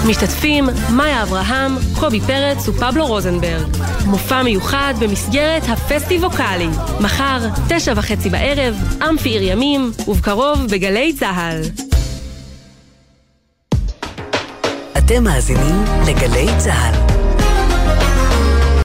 [0.07, 3.77] משתתפים מאיה אברהם, קובי פרץ ופבלו רוזנברג.
[4.05, 6.67] מופע מיוחד במסגרת הפסטיבוקלי.
[6.99, 7.39] מחר,
[7.69, 8.75] תשע וחצי בערב,
[9.09, 11.61] אמפי עיר ימים, ובקרוב בגלי צה"ל.
[14.97, 17.24] אתם מאזינים לגלי צה"ל.